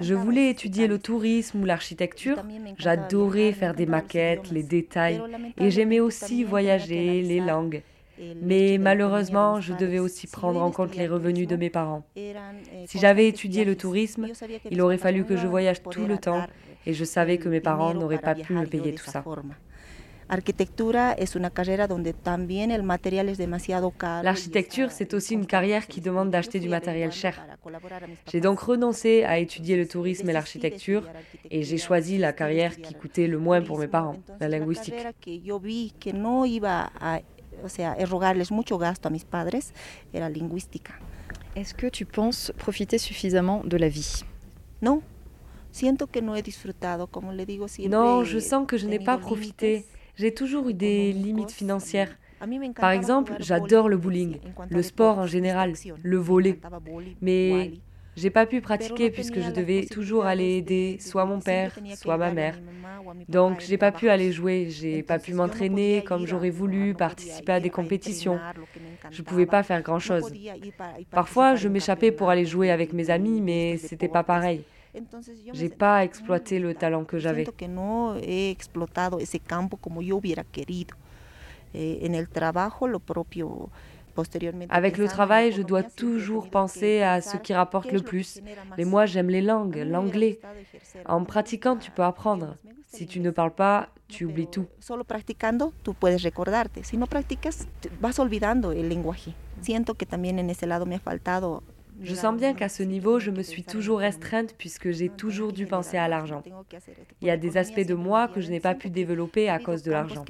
Je 0.00 0.14
voulais 0.14 0.50
étudier 0.50 0.86
le 0.86 0.98
tourisme 0.98 1.62
ou 1.62 1.64
l'architecture. 1.64 2.42
J'adorais 2.78 3.52
faire 3.52 3.74
des 3.74 3.86
maquettes, 3.86 4.50
les 4.50 4.62
détails, 4.62 5.22
et 5.58 5.70
j'aimais 5.70 6.00
aussi 6.00 6.44
voyager, 6.44 7.22
les 7.22 7.40
langues. 7.40 7.82
Mais 8.42 8.78
malheureusement, 8.78 9.60
je 9.60 9.72
devais 9.72 9.98
aussi 9.98 10.26
prendre 10.26 10.62
en 10.62 10.70
compte 10.70 10.96
les 10.96 11.06
revenus 11.06 11.46
de 11.46 11.56
mes 11.56 11.70
parents. 11.70 12.04
Si 12.86 12.98
j'avais 12.98 13.28
étudié 13.28 13.64
le 13.64 13.76
tourisme, 13.76 14.28
il 14.70 14.80
aurait 14.80 14.98
fallu 14.98 15.24
que 15.24 15.36
je 15.36 15.46
voyage 15.46 15.82
tout 15.82 16.06
le 16.06 16.18
temps, 16.18 16.46
et 16.86 16.94
je 16.94 17.04
savais 17.04 17.38
que 17.38 17.48
mes 17.48 17.60
parents 17.60 17.94
n'auraient 17.94 18.18
pas 18.18 18.34
pu 18.34 18.52
me 18.52 18.66
payer 18.66 18.94
tout 18.94 19.04
ça. 19.04 19.24
L'architecture, 24.22 24.90
c'est 24.90 25.12
aussi 25.14 25.34
une 25.34 25.46
carrière 25.46 25.86
qui 25.86 26.00
demande 26.00 26.30
d'acheter 26.30 26.58
du 26.58 26.70
matériel 26.70 27.12
cher. 27.12 27.44
J'ai 28.30 28.40
donc 28.40 28.60
renoncé 28.60 29.24
à 29.24 29.38
étudier 29.38 29.76
le 29.76 29.86
tourisme 29.86 30.30
et 30.30 30.32
l'architecture 30.32 31.06
et 31.50 31.62
j'ai 31.62 31.76
choisi 31.76 32.16
la 32.16 32.32
carrière 32.32 32.76
qui 32.78 32.94
coûtait 32.94 33.26
le 33.26 33.38
moins 33.38 33.60
pour 33.60 33.78
mes 33.78 33.88
parents, 33.88 34.16
la 34.40 34.48
linguistique. 34.48 34.94
Est-ce 41.54 41.74
que 41.74 41.86
tu 41.86 42.04
penses 42.06 42.52
profiter 42.58 42.98
suffisamment 42.98 43.62
de 43.64 43.76
la 43.76 43.88
vie? 43.88 44.24
Non. 44.80 45.02
Non, 47.88 48.24
je 48.24 48.38
sens 48.38 48.66
que 48.66 48.76
je 48.76 48.86
n'ai 48.86 48.98
pas 48.98 49.16
profité. 49.18 49.86
J'ai 50.16 50.34
toujours 50.34 50.68
eu 50.68 50.74
des 50.74 51.12
limites 51.12 51.50
financières. 51.52 52.10
Par 52.74 52.90
exemple, 52.90 53.32
j'adore 53.38 53.88
le 53.88 53.96
bowling, 53.96 54.38
le 54.68 54.82
sport 54.82 55.18
en 55.18 55.26
général, 55.26 55.72
le 56.02 56.16
volet. 56.18 56.58
Mais 57.20 57.70
j'ai 58.16 58.30
pas 58.30 58.46
pu 58.46 58.60
pratiquer 58.60 59.10
puisque 59.10 59.40
je 59.40 59.50
devais 59.50 59.86
toujours 59.86 60.26
aller 60.26 60.56
aider 60.56 60.98
soit 61.00 61.24
mon 61.24 61.40
père, 61.40 61.78
soit 61.96 62.16
ma 62.16 62.30
mère. 62.30 62.58
Donc 63.28 63.60
j'ai 63.60 63.78
pas 63.78 63.92
pu 63.92 64.08
aller 64.08 64.32
jouer, 64.32 64.68
j'ai 64.70 65.02
pas 65.02 65.18
pu 65.18 65.34
m'entraîner 65.34 66.04
comme 66.04 66.26
j'aurais 66.26 66.50
voulu, 66.50 66.94
participer 66.94 67.52
à 67.52 67.60
des 67.60 67.70
compétitions. 67.70 68.38
Je 69.10 69.22
pouvais 69.22 69.46
pas 69.46 69.62
faire 69.62 69.82
grand-chose. 69.82 70.32
Parfois, 71.10 71.54
je 71.54 71.68
m'échappais 71.68 72.12
pour 72.12 72.30
aller 72.30 72.44
jouer 72.44 72.70
avec 72.70 72.92
mes 72.92 73.10
amis, 73.10 73.40
mais 73.40 73.76
c'était 73.78 74.08
pas 74.08 74.22
pareil. 74.22 74.64
J'ai 75.52 75.70
pas 75.70 76.04
exploité 76.04 76.58
le 76.58 76.74
talent 76.74 77.04
que 77.04 77.18
j'avais. 77.18 77.46
Avec 84.68 84.98
le 84.98 85.08
travail, 85.08 85.52
je 85.52 85.62
dois 85.62 85.82
toujours 85.82 86.48
penser 86.50 87.02
à 87.02 87.20
ce 87.20 87.36
qui 87.36 87.54
rapporte 87.54 87.90
le 87.92 88.00
plus. 88.00 88.40
Mais 88.76 88.84
moi, 88.84 89.06
j'aime 89.06 89.30
les 89.30 89.42
langues, 89.42 89.76
l'anglais. 89.76 90.40
En 91.06 91.24
pratiquant, 91.24 91.76
tu 91.76 91.90
peux 91.90 92.02
apprendre. 92.02 92.56
Si 92.88 93.06
tu 93.06 93.20
ne 93.20 93.30
parles 93.30 93.54
pas, 93.54 93.88
tu 94.08 94.26
oublies 94.26 94.48
tout. 94.48 94.66
Siento 99.62 99.94
que 99.94 100.04
también 100.04 100.40
en 100.40 100.50
ese 100.50 100.66
lado 100.66 100.86
me 100.86 100.96
ha 100.96 100.98
faltado 100.98 101.62
je 102.02 102.14
sens 102.14 102.36
bien 102.36 102.54
qu'à 102.54 102.68
ce 102.68 102.82
niveau, 102.82 103.18
je 103.18 103.30
me 103.30 103.42
suis 103.42 103.62
toujours 103.62 103.98
restreinte 103.98 104.54
puisque 104.56 104.90
j'ai 104.90 105.08
toujours 105.08 105.52
dû 105.52 105.66
penser 105.66 105.96
à 105.96 106.08
l'argent. 106.08 106.42
Il 107.20 107.28
y 107.28 107.30
a 107.30 107.36
des 107.36 107.56
aspects 107.56 107.86
de 107.86 107.94
moi 107.94 108.28
que 108.28 108.40
je 108.40 108.50
n'ai 108.50 108.60
pas 108.60 108.74
pu 108.74 108.90
développer 108.90 109.48
à 109.48 109.58
cause 109.58 109.82
de 109.82 109.92
l'argent. 109.92 110.24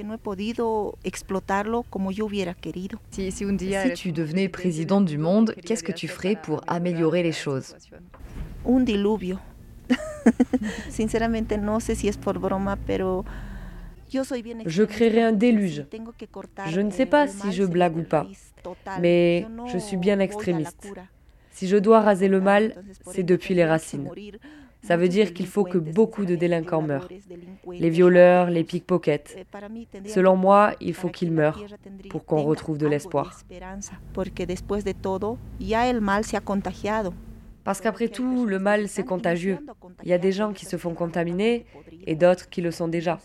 Si, 3.11 3.33
si 3.33 3.93
tu 3.95 4.13
devenais 4.13 4.49
présidente 4.49 5.05
du 5.05 5.19
monde, 5.19 5.55
qu'est-ce 5.65 5.85
que 5.85 5.93
tu 5.93 6.09
ferais 6.09 6.37
pour 6.43 6.63
améliorer 6.67 7.23
les 7.23 7.33
choses? 7.33 7.75
Un 8.65 8.81
diluvio. 8.81 9.39
Sinceramente, 10.89 11.59
no 11.59 11.81
sé 11.81 11.95
si 11.95 12.09
es 12.09 12.17
por 12.17 12.39
broma, 12.39 12.77
pero 12.87 13.25
je 14.67 14.83
créerai 14.85 15.23
un 15.23 15.33
déluge. 15.33 15.87
Je 16.69 16.81
ne 16.81 16.91
sais 16.91 17.07
pas 17.07 17.27
si 17.27 17.53
je 17.53 17.65
blague 17.65 17.97
ou 17.97 18.03
pas, 18.03 18.27
mais 19.01 19.47
je 19.67 19.79
suis 19.79 19.97
bien 19.97 20.21
extrémiste. 20.21 20.93
Si 21.53 21.69
je 21.69 21.77
dois 21.77 22.01
raser 22.01 22.29
le 22.29 22.41
mal, 22.41 22.75
c'est 23.07 23.23
depuis 23.23 23.55
les 23.55 23.65
racines. 23.65 24.11
Ça 24.83 24.97
veut 24.97 25.09
dire 25.09 25.33
qu'il 25.33 25.47
faut 25.47 25.63
que 25.65 25.79
beaucoup 25.79 26.25
de 26.25 26.35
délinquants 26.35 26.83
meurent. 26.83 27.09
Les 27.71 27.91
violeurs, 27.91 28.51
les 28.51 28.65
pickpockets. 28.65 29.47
Selon 30.07 30.35
moi, 30.35 30.75
il 30.81 30.95
faut 30.95 31.09
qu'ils 31.09 31.31
meurent 31.31 31.63
pour 32.11 32.25
qu'on 32.25 32.43
retrouve 32.43 32.79
de 32.79 32.89
l'espoir. 32.89 33.41
Parce 37.65 37.81
qu'après 37.81 38.09
tout, 38.09 38.45
le 38.45 38.59
mal, 38.59 38.89
c'est 38.89 39.05
contagieux. 39.05 39.59
Il 40.03 40.09
y 40.09 40.13
a 40.13 40.19
des 40.19 40.33
gens 40.33 40.53
qui 40.53 40.67
se 40.67 40.77
font 40.77 40.95
contaminer 40.95 41.65
et 42.07 42.17
d'autres 42.17 42.49
qui 42.51 42.61
le 42.61 42.73
sont 42.73 42.89
déjà. 42.89 43.21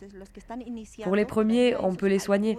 Pour 1.03 1.15
les 1.15 1.25
premiers, 1.25 1.75
on 1.79 1.95
peut 1.95 2.07
les 2.07 2.19
soigner. 2.19 2.55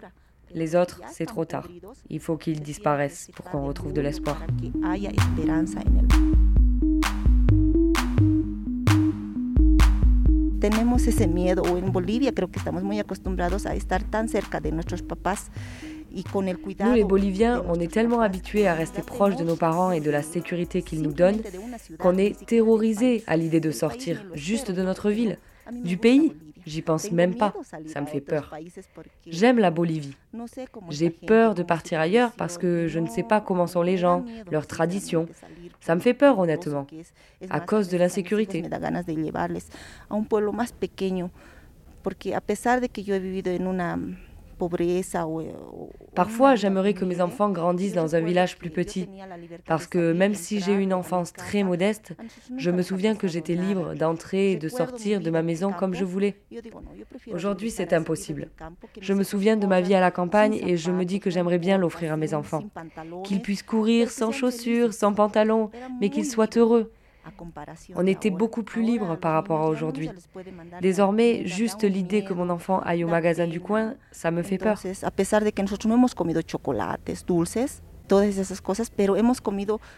Les 0.55 0.75
autres, 0.75 1.00
c'est 1.12 1.26
trop 1.26 1.45
tard. 1.45 1.69
Il 2.09 2.21
faut 2.21 2.37
qu'ils 2.37 2.61
disparaissent 2.61 3.31
pour 3.35 3.45
qu'on 3.47 3.67
retrouve 3.67 3.93
de 3.93 4.00
l'espoir. 4.00 4.43
tenemos 10.61 11.07
ese 11.07 11.28
miedo, 11.28 11.62
o 11.62 11.78
en 11.78 11.93
Bolivia 11.93 12.33
creo 12.33 12.50
que 12.50 12.59
estamos 12.59 12.83
muy 12.83 12.99
acostumbrados 12.99 13.64
a 13.64 13.76
estar 13.76 14.02
tan 14.02 14.28
cerca 14.28 14.59
de 14.61 14.73
nuestros 14.73 15.02
papás 15.02 15.52
Nous, 16.11 16.95
les 16.95 17.05
Boliviens, 17.05 17.62
on 17.69 17.75
est 17.75 17.93
tellement 17.93 18.21
habitués 18.21 18.67
à 18.67 18.75
rester 18.75 19.02
proches 19.02 19.37
de 19.37 19.45
nos 19.45 19.57
parents 19.57 19.93
et 19.93 20.00
de 20.00 20.11
la 20.11 20.23
sécurité 20.23 20.83
qu'ils 20.83 21.02
nous 21.02 21.12
donnent 21.12 21.43
qu'on 21.99 22.17
est 22.17 22.47
terrorisés 22.47 23.23
à 23.26 23.37
l'idée 23.37 23.61
de 23.61 23.71
sortir 23.71 24.25
juste 24.35 24.71
de 24.71 24.83
notre 24.83 25.11
ville, 25.11 25.38
du 25.85 25.97
pays. 25.97 26.33
J'y 26.69 26.83
pense 26.83 27.11
même 27.11 27.35
pas, 27.35 27.55
ça 27.87 28.01
me 28.01 28.07
fait 28.07 28.21
peur. 28.21 28.55
J'aime 29.27 29.59
la 29.59 29.71
Bolivie. 29.71 30.17
J'ai 30.91 31.09
peur 31.09 31.55
de 31.55 31.63
partir 31.63 31.99
ailleurs 31.99 32.33
parce 32.33 32.59
que 32.59 32.87
je 32.89 32.99
ne 32.99 33.09
sais 33.09 33.23
pas 33.23 33.41
comment 33.41 33.67
sont 33.67 33.83
les 33.83 33.97
gens, 33.97 34.25
leurs 34.51 34.67
traditions. 34.67 35.27
Ça 35.81 35.95
me 35.95 36.01
fait 36.01 36.15
peur 36.15 36.39
honnêtement, 36.39 36.87
à 37.49 37.61
cause 37.61 37.89
de 37.89 37.97
l'insécurité. 37.97 38.63
Parfois, 46.15 46.55
j'aimerais 46.57 46.95
que 46.95 47.05
mes 47.05 47.21
enfants 47.21 47.50
grandissent 47.50 47.95
dans 47.95 48.17
un 48.17 48.21
village 48.21 48.57
plus 48.59 48.71
petit, 48.71 49.09
parce 49.67 49.87
que 49.87 50.12
même 50.12 50.35
si 50.35 50.61
j'ai 50.61 50.73
eu 50.73 50.81
une 50.81 50.95
enfance 50.95 51.33
très 51.33 51.62
modeste, 51.62 52.15
je 52.57 52.71
me 52.71 52.83
souviens 52.83 53.15
que 53.15 53.29
j'étais 53.29 53.55
libre 53.55 53.95
d'entrer 53.95 54.53
et 54.53 54.57
de 54.57 54.69
sortir 54.69 55.21
de 55.21 55.31
ma 55.31 55.43
maison 55.43 55.73
comme 55.73 55.95
je 55.95 56.05
voulais. 56.05 56.37
Aujourd'hui, 57.33 57.71
c'est 57.71 57.93
impossible. 57.93 58.49
Je 59.00 59.12
me 59.15 59.23
souviens 59.23 59.57
de 59.57 59.67
ma 59.67 59.81
vie 59.81 59.95
à 59.95 60.00
la 60.00 60.11
campagne 60.11 60.55
et 60.55 60.77
je 60.77 60.91
me 60.91 61.05
dis 61.05 61.21
que 61.21 61.31
j'aimerais 61.31 61.59
bien 61.59 61.79
l'offrir 61.79 62.12
à 62.12 62.17
mes 62.17 62.35
enfants. 62.35 62.65
Qu'ils 63.25 63.41
puissent 63.41 63.62
courir 63.62 64.11
sans 64.11 64.33
chaussures, 64.33 64.93
sans 64.93 65.12
pantalon, 65.12 65.71
mais 66.00 66.11
qu'ils 66.11 66.27
soient 66.27 66.50
heureux 66.57 66.91
on 67.95 68.07
était 68.07 68.31
beaucoup 68.31 68.63
plus 68.63 68.83
libre 68.83 69.17
par 69.17 69.33
rapport 69.35 69.61
à 69.61 69.69
aujourd'hui. 69.69 70.11
Désormais, 70.81 71.47
juste 71.47 71.85
l'idée 71.85 72.25
que 72.25 72.33
mon 72.33 72.51
enfant 72.51 72.81
aille 72.81 73.05
au 73.05 73.09
magasin 73.09 73.47
du 73.47 73.61
coin, 73.61 73.95
ça 74.13 74.31
me 74.31 74.43
fait 74.43 74.59
peur. 74.59 74.79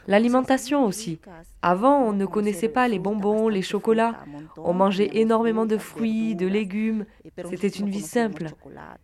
L'alimentation 0.06 0.84
aussi. 0.84 1.20
Avant, 1.62 1.98
on 1.98 2.12
ne 2.12 2.26
connaissait 2.26 2.68
pas 2.68 2.88
les 2.88 2.98
bonbons, 2.98 3.48
les 3.48 3.62
chocolats. 3.62 4.16
On 4.56 4.72
mangeait 4.72 5.10
énormément 5.12 5.66
de 5.66 5.78
fruits, 5.78 6.34
de 6.34 6.46
légumes. 6.46 7.04
C'était 7.48 7.68
une 7.68 7.88
vie 7.88 8.00
simple. 8.00 8.46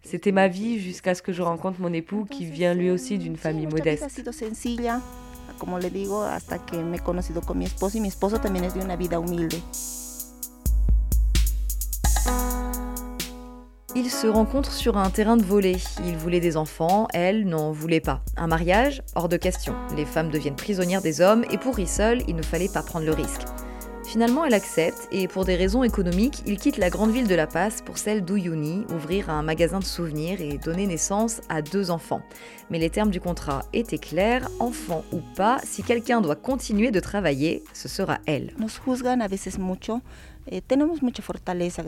C'était 0.02 0.32
ma 0.32 0.48
vie 0.48 0.80
jusqu'à 0.80 1.14
ce 1.14 1.22
que 1.22 1.32
je 1.32 1.42
rencontre 1.42 1.80
mon 1.80 1.92
époux 1.92 2.24
qui 2.24 2.46
vient 2.46 2.74
lui 2.74 2.90
aussi 2.90 3.18
d'une 3.18 3.36
famille 3.36 3.66
modeste. 3.66 4.22
Como 5.58 5.78
le 5.78 5.90
digo, 5.90 6.22
hasta 6.22 6.64
que 6.64 6.76
me 6.76 6.96
he 6.96 7.00
conocido 7.00 7.40
con 7.40 7.58
mi 7.58 7.64
esposo 7.64 7.98
y 7.98 8.00
mi 8.00 8.08
esposo 8.08 8.40
también. 8.40 8.66
Ils 13.94 14.10
se 14.10 14.26
rencontrent 14.26 14.72
sur 14.72 14.98
un 14.98 15.08
terrain 15.10 15.38
de 15.38 15.42
volley. 15.42 15.78
Il 16.04 16.16
voulait 16.16 16.40
des 16.40 16.56
enfants, 16.56 17.08
elle 17.14 17.46
n'en 17.46 17.72
voulait 17.72 18.00
pas. 18.00 18.20
Un 18.36 18.46
mariage 18.46 19.02
Hors 19.14 19.28
de 19.28 19.38
question. 19.38 19.74
Les 19.96 20.04
femmes 20.04 20.30
deviennent 20.30 20.56
prisonnières 20.56 21.00
des 21.00 21.20
hommes 21.22 21.44
et 21.50 21.56
pour 21.56 21.76
seul, 21.86 22.22
il 22.28 22.36
ne 22.36 22.42
fallait 22.42 22.68
pas 22.68 22.82
prendre 22.82 23.06
le 23.06 23.12
risque. 23.12 23.42
Finalement, 24.16 24.46
elle 24.46 24.54
accepte 24.54 25.08
et 25.12 25.28
pour 25.28 25.44
des 25.44 25.56
raisons 25.56 25.82
économiques, 25.82 26.42
il 26.46 26.56
quitte 26.56 26.78
la 26.78 26.88
grande 26.88 27.10
ville 27.10 27.28
de 27.28 27.34
La 27.34 27.46
Paz 27.46 27.82
pour 27.84 27.98
celle 27.98 28.24
d'Uyuni, 28.24 28.86
ouvrir 28.94 29.28
un 29.28 29.42
magasin 29.42 29.78
de 29.78 29.84
souvenirs 29.84 30.40
et 30.40 30.56
donner 30.56 30.86
naissance 30.86 31.42
à 31.50 31.60
deux 31.60 31.90
enfants. 31.90 32.22
Mais 32.70 32.78
les 32.78 32.88
termes 32.88 33.10
du 33.10 33.20
contrat 33.20 33.66
étaient 33.74 33.98
clairs, 33.98 34.48
enfant 34.58 35.04
ou 35.12 35.20
pas, 35.36 35.58
si 35.64 35.82
quelqu'un 35.82 36.22
doit 36.22 36.34
continuer 36.34 36.90
de 36.90 36.98
travailler, 36.98 37.62
ce 37.74 37.88
sera 37.88 38.16
elle. 38.24 38.54
Eh, 40.50 40.62
fortaleza. 41.20 41.82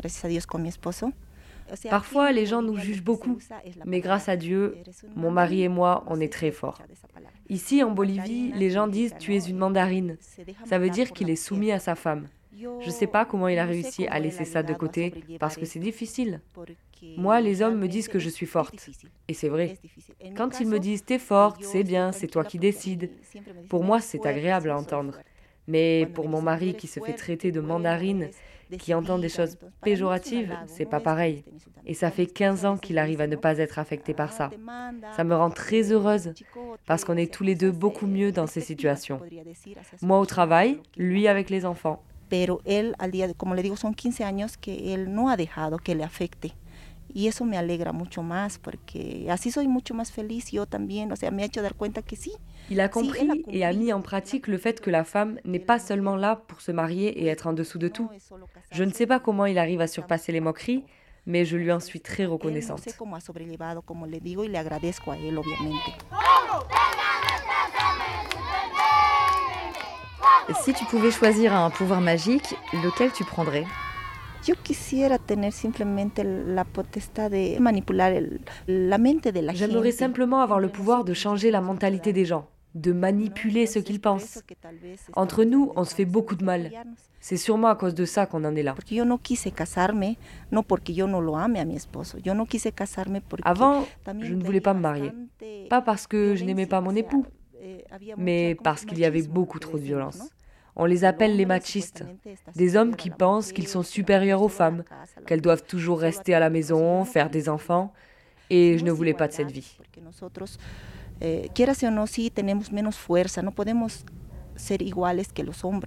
Parfois, 1.91 2.33
les 2.33 2.47
gens 2.47 2.63
nous 2.63 2.77
jugent 2.77 3.03
beaucoup, 3.03 3.39
mais 3.85 4.01
grâce 4.01 4.29
à 4.29 4.37
Dieu, 4.37 4.77
mon 5.17 5.31
mari 5.31 5.63
et 5.63 5.69
moi, 5.69 6.05
on 6.07 6.21
est 6.21 6.33
très 6.33 6.51
forts. 6.51 6.83
Ici, 7.49 7.83
en 7.83 7.91
Bolivie, 7.91 8.53
les 8.53 8.71
gens 8.71 8.89
disent 8.89 9.15
tu 9.19 9.35
es 9.35 9.41
une 9.41 9.59
mandarine. 9.59 10.17
Ça 10.67 10.79
veut 10.79 10.91
dire 10.91 11.13
qu'il 11.13 11.31
est 11.31 11.37
soumis 11.37 11.73
à 11.73 11.79
sa 11.79 11.95
femme. 11.95 12.27
Je 12.53 12.87
ne 12.87 12.93
sais 12.93 13.07
pas 13.07 13.25
comment 13.25 13.49
il 13.49 13.59
a 13.59 13.65
réussi 13.65 14.07
à 14.09 14.19
laisser 14.19 14.45
ça 14.45 14.63
de 14.63 14.75
côté, 14.75 15.15
parce 15.39 15.57
que 15.57 15.65
c'est 15.65 15.79
difficile. 15.79 16.41
Moi, 17.17 17.41
les 17.41 17.63
hommes 17.63 17.79
me 17.79 17.87
disent 17.87 18.09
que 18.09 18.19
je 18.19 18.29
suis 18.29 18.47
forte. 18.47 18.91
Et 19.29 19.35
c'est 19.35 19.49
vrai. 19.49 19.79
Quand 20.37 20.61
ils 20.61 20.67
me 20.67 20.81
disent 20.81 21.05
t'es 21.05 21.19
forte, 21.19 21.63
c'est 21.63 21.85
bien, 21.85 22.13
c'est 22.13 22.27
toi 22.27 22.45
qui 22.45 22.59
décides. 22.59 23.11
Pour 23.69 23.85
moi, 23.85 24.01
c'est 24.01 24.27
agréable 24.27 24.71
à 24.71 24.77
entendre. 24.77 25.19
Mais 25.69 26.07
pour 26.15 26.29
mon 26.29 26.43
mari 26.43 26.75
qui 26.75 26.87
se 26.87 26.99
fait 26.99 27.13
traiter 27.13 27.53
de 27.53 27.61
mandarine, 27.61 28.31
qui 28.79 28.93
entend 28.95 29.19
des 29.19 29.29
choses 29.29 29.57
péjoratives, 29.83 30.57
c'est 30.67 30.85
pas 30.85 31.01
pareil. 31.01 31.45
Et 31.87 31.95
ça 31.95 32.11
fait 32.11 32.27
15 32.27 32.65
ans 32.67 32.77
qu'il 32.77 32.99
arrive 32.99 33.21
à 33.21 33.27
ne 33.27 33.37
pas 33.37 33.59
être 33.59 33.79
affecté 33.79 34.13
par 34.15 34.33
ça. 34.33 34.51
Ça 35.17 35.25
me 35.25 35.35
rend 35.35 35.51
très 35.51 35.93
heureuse 35.93 36.35
parce 36.87 37.05
qu'on 37.05 37.17
est 37.17 37.33
tous 37.33 37.45
les 37.45 37.55
deux 37.55 37.73
beaucoup 37.73 38.07
mieux 38.07 38.33
dans 38.33 38.47
ces 38.47 38.61
situations. 38.61 39.21
Moi 40.03 40.19
au 40.19 40.27
travail, 40.27 40.81
lui 40.97 41.29
avec 41.29 41.51
les 41.51 41.65
enfants. 41.65 42.03
Pero 42.29 42.61
él, 42.67 42.95
al 42.99 43.11
día, 43.11 43.33
como 43.33 43.55
le 43.55 43.63
digo, 43.63 43.77
son 43.77 43.95
15 43.95 44.21
años 44.21 44.59
que 44.61 44.93
él 44.93 45.11
no 45.15 45.31
ha 45.31 45.37
dejado 45.39 45.79
que 45.79 45.95
le 45.95 46.05
afecte. 46.05 46.53
Y 47.19 47.27
eso 47.27 47.45
me 47.45 47.59
alegra 47.59 47.91
mucho 47.91 48.23
más 48.23 48.61
porque 48.61 49.27
así 49.29 49.51
soy 49.51 49.67
mucho 49.67 49.93
más 49.93 50.13
feliz 50.13 50.53
yo 50.53 50.67
también. 50.67 51.11
O 51.11 51.17
sea, 51.17 51.33
me 51.33 51.43
ha 51.43 51.47
hecho 51.47 51.63
dar 51.63 51.75
cuenta 51.75 52.01
que 52.01 52.15
sí. 52.15 52.33
Il 52.71 52.81
a 52.81 52.89
compris 52.91 53.45
et 53.49 53.65
a 53.65 53.73
mis 53.73 53.93
en 53.93 54.03
pratique 54.03 54.47
le 54.47 54.57
fait 54.57 54.81
que 54.81 54.89
la 54.93 55.03
femme 55.03 55.41
n'est 55.45 55.59
pas 55.59 55.81
seulement 55.81 56.15
là 56.15 56.37
pour 56.47 56.61
se 56.61 56.71
marier 56.71 57.09
et 57.21 57.27
être 57.27 57.49
en 57.49 57.53
dessous 57.55 57.79
de 57.79 57.89
tout. 57.89 58.09
Je 58.71 58.85
ne 58.85 58.93
sais 58.93 59.09
pas 59.09 59.19
comment 59.19 59.47
il 59.47 59.59
arrive 59.59 59.81
à 59.81 59.89
surpasser 59.89 60.31
les 60.31 60.39
moqueries, 60.39 60.85
mais 61.27 61.45
je 61.45 61.57
lui 61.57 61.73
en 61.73 61.81
suis 61.81 62.01
très 62.01 62.25
reconnaissante. 62.25 62.89
Si 70.63 70.73
tu 70.73 70.85
pouvais 70.85 71.11
choisir 71.11 71.53
un 71.53 71.71
pouvoir 71.71 72.01
magique, 72.01 72.55
lequel 72.73 73.11
tu 73.11 73.25
prendrais? 73.25 73.65
Yo 74.47 74.55
quisiera 74.63 75.19
tener 75.19 75.53
simplemente 75.53 76.25
la 76.25 76.65
potestad 76.65 77.31
de 77.31 77.59
manipular 77.61 78.13
la 78.67 78.99
mente 78.99 79.33
de 79.33 79.43
la 79.43 79.53
J'aimerais 79.53 79.93
simplement 79.93 80.41
avoir 80.41 80.61
le 80.61 80.69
pouvoir 80.69 81.05
de 81.05 81.13
changer 81.13 81.51
la 81.51 81.61
mentalité 81.61 82.13
des 82.13 82.25
gens, 82.25 82.49
de 82.75 82.93
manipuler 82.93 83.67
ce 83.67 83.79
qu'ils 83.81 84.01
pensent. 84.01 84.43
Entre 85.15 85.45
nous, 85.45 85.73
on 85.77 85.85
se 85.85 85.95
fait 85.95 86.05
beaucoup 86.05 86.37
de 86.37 86.45
mal. 86.45 86.71
C'est 87.21 87.37
sûrement 87.37 87.69
à 87.69 87.75
cause 87.75 87.95
de 87.95 88.05
ça 88.05 88.27
qu'on 88.27 88.45
en 88.45 88.55
est 88.55 88.63
là. 88.63 88.75
Avant, 93.43 93.87
je 94.21 94.35
ne 94.35 94.45
voulais 94.45 94.61
pas 94.61 94.75
me 94.75 94.81
marier. 94.81 95.13
Pas 95.69 95.83
parce 95.83 96.07
que 96.07 96.37
je 96.37 96.45
n'aimais 96.45 96.67
pas 96.67 96.81
mon 96.81 96.95
époux, 96.95 97.27
eh, 97.61 97.85
mais 98.17 98.57
parce 98.63 98.85
qu'il 98.85 98.99
y 98.99 99.05
avait 99.05 99.23
beaucoup 99.23 99.59
trop 99.59 99.79
de 99.79 99.83
violence. 99.83 100.31
On 100.79 100.85
les 100.85 101.05
appelle 101.05 101.37
les 101.37 101.45
machistes, 101.45 102.05
des 102.55 102.77
hommes 102.77 102.95
qui 102.95 103.11
pensent 103.11 103.53
qu'ils 103.53 103.67
sont 103.69 103.83
supérieurs 103.83 104.43
aux 104.43 104.49
femmes, 104.49 104.85
qu'elles 105.27 105.41
doivent 105.41 105.65
toujours 105.65 105.99
rester 106.01 106.35
à 106.35 106.41
la 106.41 106.51
maison, 106.51 107.05
faire 107.05 107.31
des 107.31 107.49
enfants, 107.49 107.93
et 108.49 108.79
je 108.79 108.85
ne 108.85 108.93
voulais 108.93 109.15
pas 109.15 109.27
de 109.29 109.33
cette 109.33 109.51
vie. 109.51 109.77
eh. 111.21 111.49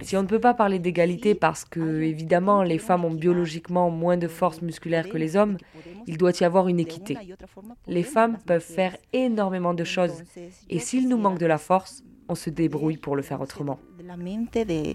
Si 0.04 0.16
on 0.16 0.22
ne 0.22 0.26
peut 0.28 0.40
pas 0.40 0.54
parler 0.54 0.78
d'égalité 0.78 1.34
parce 1.34 1.64
que, 1.64 2.02
évidemment, 2.02 2.62
les 2.62 2.78
femmes 2.78 3.04
ont 3.04 3.10
biologiquement 3.14 3.90
moins 3.90 4.16
de 4.16 4.28
force 4.28 4.62
musculaire 4.62 5.08
que 5.08 5.18
les 5.18 5.36
hommes, 5.36 5.56
il 6.06 6.16
doit 6.16 6.32
y 6.40 6.44
avoir 6.44 6.68
une 6.68 6.80
équité. 6.80 7.16
Les 7.86 8.02
femmes 8.02 8.38
peuvent 8.46 8.60
faire 8.62 8.96
énormément 9.12 9.74
de 9.74 9.84
choses 9.84 10.22
et 10.68 10.78
s'il 10.78 11.08
nous 11.08 11.18
manque 11.18 11.38
de 11.38 11.46
la 11.46 11.58
force, 11.58 12.02
on 12.28 12.34
se 12.34 12.50
débrouille 12.50 12.96
pour 12.96 13.16
le 13.16 13.22
faire 13.22 13.40
autrement. 13.40 13.78
La 14.02 14.16
mente 14.16 14.58
de, 14.66 14.94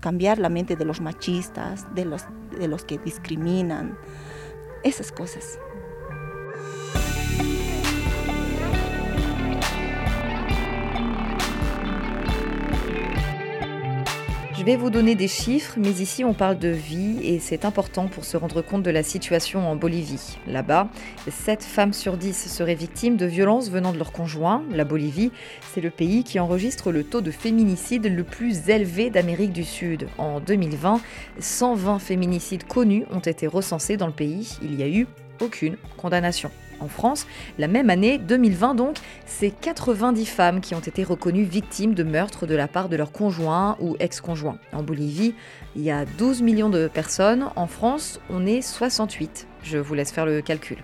cambiar 0.00 0.38
la 0.38 0.48
mente 0.48 0.76
de 0.76 0.84
los 0.84 1.00
machistas, 1.00 1.86
de 1.94 2.04
los, 2.04 2.22
de 2.58 2.68
los 2.68 2.84
que 2.84 2.98
discriminan, 2.98 3.96
esas 4.84 5.12
cosas. 5.12 5.58
Je 14.62 14.66
vais 14.66 14.76
vous 14.76 14.90
donner 14.90 15.16
des 15.16 15.26
chiffres, 15.26 15.74
mais 15.76 15.90
ici 15.90 16.22
on 16.24 16.34
parle 16.34 16.56
de 16.56 16.68
vie 16.68 17.18
et 17.24 17.40
c'est 17.40 17.64
important 17.64 18.06
pour 18.06 18.24
se 18.24 18.36
rendre 18.36 18.62
compte 18.62 18.84
de 18.84 18.92
la 18.92 19.02
situation 19.02 19.68
en 19.68 19.74
Bolivie. 19.74 20.38
Là-bas, 20.46 20.88
7 21.28 21.64
femmes 21.64 21.92
sur 21.92 22.16
10 22.16 22.32
seraient 22.32 22.76
victimes 22.76 23.16
de 23.16 23.26
violences 23.26 23.70
venant 23.70 23.92
de 23.92 23.98
leur 23.98 24.12
conjoint. 24.12 24.62
La 24.70 24.84
Bolivie, 24.84 25.32
c'est 25.74 25.80
le 25.80 25.90
pays 25.90 26.22
qui 26.22 26.38
enregistre 26.38 26.92
le 26.92 27.02
taux 27.02 27.22
de 27.22 27.32
féminicide 27.32 28.06
le 28.06 28.22
plus 28.22 28.68
élevé 28.68 29.10
d'Amérique 29.10 29.52
du 29.52 29.64
Sud. 29.64 30.06
En 30.16 30.38
2020, 30.38 31.00
120 31.40 31.98
féminicides 31.98 32.62
connus 32.62 33.04
ont 33.10 33.18
été 33.18 33.48
recensés 33.48 33.96
dans 33.96 34.06
le 34.06 34.12
pays. 34.12 34.58
Il 34.62 34.76
n'y 34.76 34.84
a 34.84 34.88
eu 34.88 35.08
aucune 35.40 35.76
condamnation 35.96 36.52
en 36.82 36.88
France. 36.88 37.26
La 37.58 37.68
même 37.68 37.90
année, 37.90 38.18
2020 38.18 38.74
donc, 38.74 38.96
c'est 39.26 39.50
90 39.50 40.26
femmes 40.26 40.60
qui 40.60 40.74
ont 40.74 40.80
été 40.80 41.04
reconnues 41.04 41.44
victimes 41.44 41.94
de 41.94 42.02
meurtres 42.02 42.46
de 42.46 42.54
la 42.54 42.68
part 42.68 42.88
de 42.88 42.96
leur 42.96 43.12
conjoint 43.12 43.76
ou 43.80 43.96
ex-conjoint. 44.00 44.58
En 44.72 44.82
Bolivie, 44.82 45.34
il 45.76 45.82
y 45.82 45.90
a 45.90 46.04
12 46.04 46.42
millions 46.42 46.70
de 46.70 46.88
personnes. 46.88 47.48
En 47.56 47.66
France, 47.66 48.20
on 48.30 48.46
est 48.46 48.62
68. 48.62 49.46
Je 49.62 49.78
vous 49.78 49.94
laisse 49.94 50.12
faire 50.12 50.26
le 50.26 50.42
calcul. 50.42 50.78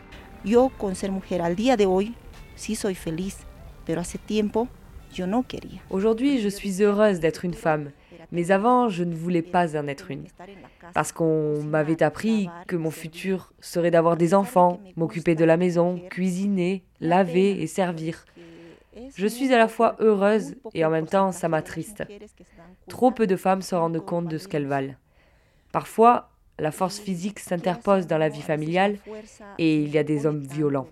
Yo, 0.45 0.71
con 0.79 0.95
ser 0.95 1.11
mujer 1.11 1.43
al 1.43 1.57
día 1.57 1.77
de 1.77 1.85
hoy, 1.85 2.15
sí 2.55 2.77
soy 2.77 2.95
feliz, 2.95 3.39
pero 3.85 4.01
hace 4.01 4.19
tiempo 4.19 4.69
yo 5.13 5.27
no 5.27 5.43
quería. 5.43 5.81
Aujourd'hui, 5.91 6.41
je 6.41 6.49
suis 6.49 6.81
heureuse 6.81 7.19
d'être 7.19 7.45
une 7.45 7.55
femme, 7.55 7.91
mais 8.31 8.51
avant, 8.51 8.89
je 8.89 9.05
ne 9.05 9.15
voulais 9.15 9.43
pas 9.43 9.77
en 9.77 9.89
être 9.89 10.11
une 10.11 10.25
parce 10.95 11.13
qu'on 11.13 11.63
m'avait 11.63 12.03
appris 12.03 12.49
que 12.67 12.77
mon 12.77 12.91
futur 12.91 13.53
serait 13.61 13.91
d'avoir 13.91 14.17
des 14.17 14.35
enfants, 14.35 14.81
m'occuper 14.97 15.35
de 15.35 15.45
la 15.45 15.57
maison, 15.57 16.01
cuisiner, 16.11 16.83
laver 17.01 17.63
et 17.63 17.67
servir. 17.67 18.25
Je 19.17 19.27
suis 19.27 19.53
à 19.53 19.59
la 19.59 19.69
fois 19.69 19.97
heureuse 20.01 20.57
et 20.75 20.85
en 20.85 20.91
même 20.91 21.07
temps 21.07 21.33
ça 21.33 21.49
m'attriste. 21.49 22.05
Trop 22.89 23.11
peu 23.11 23.27
de 23.27 23.37
femmes 23.37 23.63
se 23.63 23.75
rendent 23.75 24.05
compte 24.05 24.29
de 24.29 24.39
ce 24.39 24.49
qu'elles 24.49 24.67
valent. 24.67 24.95
Parfois, 25.73 26.31
la 26.59 26.73
force 26.73 26.99
physique 26.99 27.39
s'interpose 27.39 28.07
dans 28.07 28.19
la 28.19 28.29
vie 28.29 28.43
familiale 28.43 28.97
et 29.59 29.83
il 29.83 29.91
y 29.91 29.99
a 29.99 30.03
des 30.03 30.27
hommes 30.27 30.41
violents. 30.41 30.89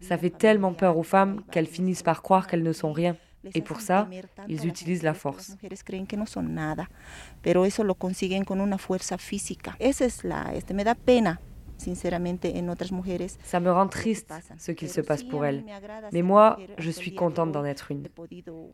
Ça 0.00 0.16
fait 0.16 0.30
tellement 0.30 0.72
peur 0.72 0.96
aux 0.96 1.02
femmes 1.02 1.42
qu'elles 1.50 1.66
finissent 1.66 2.02
par 2.02 2.22
croire 2.22 2.46
qu'elles 2.46 2.62
ne 2.62 2.72
sont 2.72 2.92
rien. 2.92 3.16
Et 3.54 3.62
pour 3.62 3.80
ça, 3.80 4.08
ils 4.48 4.66
utilisent 4.66 5.02
la 5.02 5.14
force. 5.14 5.56
Pero 7.42 7.64
eso 7.64 7.84
lo 7.84 7.94
consiguen 7.94 8.44
con 8.44 8.60
una 8.60 8.78
fuerza 8.78 9.18
física. 9.18 9.76
Esa 9.78 10.04
es 10.04 10.24
la, 10.24 10.52
este, 10.54 10.74
me 10.74 10.84
da 10.84 10.94
pena 10.94 11.40
Ça 13.42 13.60
me 13.60 13.70
rend 13.70 13.88
triste 13.88 14.34
ce 14.58 14.72
qu'il 14.72 14.88
se 14.88 15.00
passe 15.00 15.22
pour 15.22 15.44
elles. 15.46 15.64
Mais 16.12 16.22
moi, 16.22 16.58
je 16.78 16.90
suis 16.90 17.14
contente 17.14 17.52
d'en 17.52 17.64
être 17.64 17.90
une. 17.90 18.06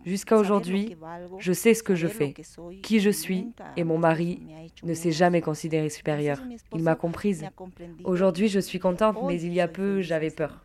Jusqu'à 0.05 0.37
aujourd'hui, 0.37 0.97
je 1.39 1.53
sais 1.53 1.75
ce 1.75 1.83
que 1.83 1.95
je 1.95 2.09
fais, 2.09 2.35
qui 2.83 3.01
je 3.01 3.11
suis, 3.11 3.53
et 3.77 3.85
mon 3.85 3.99
mari 3.99 4.41
ne 4.83 4.95
s'est 4.95 5.13
jamais 5.13 5.41
considéré 5.41 5.89
supérieur. 5.89 6.43
Il 6.75 6.83
m'a 6.83 6.97
comprise. 6.97 7.47
Aujourd'hui, 8.05 8.49
je 8.49 8.61
suis 8.61 8.79
contente, 8.79 9.17
mais 9.27 9.41
il 9.41 9.53
y 9.53 9.61
a 9.61 9.69
peu, 9.69 10.01
j'avais 10.01 10.31
peur, 10.31 10.65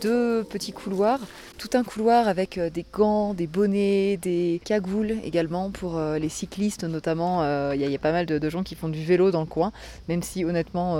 deux 0.00 0.44
petits 0.44 0.72
couloirs, 0.72 1.20
tout 1.58 1.68
un 1.74 1.84
couloir 1.84 2.26
avec 2.26 2.56
euh, 2.56 2.70
des 2.70 2.86
gants, 2.90 3.34
des 3.34 3.46
bonnets, 3.46 4.16
des 4.16 4.60
cagoules 4.64 5.16
également 5.24 5.70
pour 5.70 5.98
euh, 5.98 6.18
les 6.18 6.28
cyclistes 6.28 6.84
notamment. 6.84 7.42
Euh, 7.42 7.74
il 7.74 7.88
y, 7.88 7.94
a 7.94 7.98
pas 7.98 8.12
mal 8.12 8.26
de, 8.26 8.50
gens 8.50 8.62
qui 8.62 8.74
font 8.74 8.88
du 8.88 9.04
vélo 9.04 9.30
dans 9.30 9.40
le 9.40 9.46
coin, 9.46 9.72
même 10.08 10.22
si 10.22 10.44
honnêtement, 10.44 10.96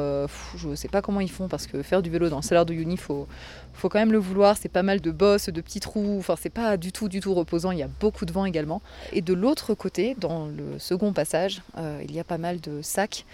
je 0.57 0.69
ne 0.69 0.75
sais 0.75 0.89
pas 0.89 1.03
comment 1.03 1.21
ils 1.21 1.31
font 1.31 1.49
parce 1.49 1.67
que 1.67 1.83
faire 1.83 2.03
du 2.03 2.11
vélo 2.11 2.29
dans 2.29 2.37
le 2.37 2.43
salaire 2.43 2.67
de 2.67 2.75
Uni, 2.75 2.97
faut, 2.97 3.27
faut 3.73 3.89
quand 3.89 3.99
même 3.99 4.13
le 4.13 4.19
vouloir. 4.19 4.57
C'est 4.57 4.69
pas 4.69 4.83
mal 4.83 5.01
de 5.01 5.11
bosses, 5.11 5.49
de 5.49 5.61
petits 5.61 5.81
trous. 5.81 6.17
Enfin, 6.19 6.35
c'est 6.41 6.51
pas 6.51 6.77
du 6.77 6.93
tout, 6.93 7.09
du 7.09 7.21
tout 7.21 7.35
reposant. 7.35 7.73
Il 7.73 7.79
y 7.79 7.83
a 7.83 7.89
beaucoup 8.01 8.27
de 8.27 8.33
vent 8.33 8.45
également. 8.45 8.83
Et 9.13 9.23
de 9.23 9.33
l'autre 9.35 9.75
côté, 9.75 10.15
dans 10.19 10.47
le 10.47 10.79
second 10.79 11.13
passage, 11.13 11.63
il 12.03 12.13
y 12.13 12.21
a 12.21 12.25
pas 12.25 12.39
mal 12.39 12.61
de 12.61 12.83
sacs 12.83 13.25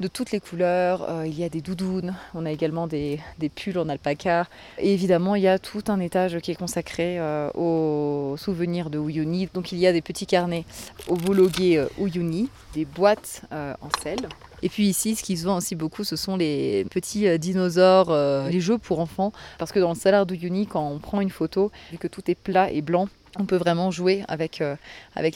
de 0.00 0.08
toutes 0.08 0.32
les 0.32 0.40
couleurs. 0.40 1.08
Euh, 1.08 1.26
il 1.26 1.38
y 1.38 1.44
a 1.44 1.48
des 1.48 1.60
doudounes, 1.60 2.14
on 2.34 2.46
a 2.46 2.50
également 2.50 2.86
des, 2.86 3.20
pulls 3.54 3.78
en 3.78 3.88
alpaca. 3.88 4.46
Et 4.78 4.92
évidemment, 4.92 5.34
il 5.34 5.42
y 5.42 5.48
a 5.48 5.58
tout 5.58 5.84
un 5.88 6.00
étage 6.00 6.38
qui 6.40 6.50
est 6.50 6.56
consacré 6.56 7.18
euh, 7.18 7.50
aux 7.54 8.36
souvenirs 8.36 8.90
de 8.90 8.98
Uyuni. 8.98 9.48
Donc 9.54 9.72
il 9.72 9.78
y 9.78 9.86
a 9.86 9.92
des 9.92 10.02
petits 10.02 10.26
carnets 10.26 10.64
homologués 11.08 11.78
euh, 11.78 12.46
des 12.74 12.84
boîtes 12.84 13.42
en 13.52 13.88
sel. 14.02 14.18
Et 14.62 14.68
puis 14.68 14.86
ici, 14.86 15.14
ce 15.14 15.22
qui 15.22 15.36
se 15.36 15.44
vend 15.44 15.58
aussi 15.58 15.74
beaucoup, 15.74 16.04
ce 16.04 16.16
sont 16.16 16.36
les 16.36 16.86
petits 16.90 17.38
dinosaures, 17.38 18.10
les 18.48 18.60
jeux 18.60 18.78
pour 18.78 18.98
enfants. 18.98 19.32
Parce 19.58 19.72
que 19.72 19.78
dans 19.78 19.90
le 19.90 19.94
salaire 19.94 20.26
d'Uyuni, 20.26 20.66
quand 20.66 20.88
on 20.88 20.98
prend 20.98 21.20
une 21.20 21.30
photo, 21.30 21.70
vu 21.92 21.98
que 21.98 22.08
tout 22.08 22.22
est 22.30 22.34
plat 22.34 22.70
et 22.70 22.80
blanc, 22.80 23.08
on 23.38 23.44
peut 23.44 23.56
vraiment 23.56 23.90
jouer 23.90 24.24
avec 24.26 24.60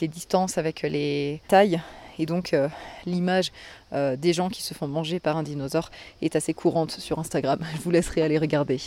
les 0.01 0.09
distances, 0.09 0.57
avec 0.57 0.83
les 0.83 1.43
tailles. 1.47 1.81
Et 2.19 2.27
donc 2.27 2.53
euh, 2.53 2.69
l'image 3.07 3.53
euh, 3.93 4.17
des 4.17 4.33
gens 4.33 4.49
qui 4.49 4.63
se 4.63 4.75
font 4.75 4.89
manger 4.89 5.21
par 5.21 5.37
un 5.37 5.43
dinosaure 5.43 5.91
est 6.23 6.37
assez 6.37 6.55
courante 6.55 6.93
sur 6.93 7.19
Instagram. 7.19 7.59
Je 7.77 7.81
vous 7.83 7.91
laisserai 7.91 8.23
aller 8.23 8.39
regarder. 8.39 8.81